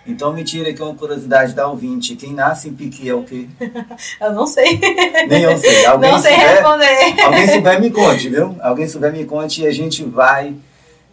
[0.08, 2.16] Então me tira aqui uma curiosidade da ouvinte.
[2.16, 3.48] Quem nasce em Piqui é o quê?
[4.20, 4.80] eu não sei.
[5.28, 5.86] Nem eu sei.
[5.86, 7.24] Alguém não sei souber, responder.
[7.24, 8.58] Alguém souber me conte, viu?
[8.62, 10.56] Alguém souber me conte e a gente vai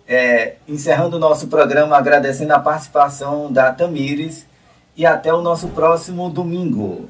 [0.08, 4.46] é, encerrando o nosso programa agradecendo a participação da Tamires
[4.96, 7.06] e até o nosso próximo domingo.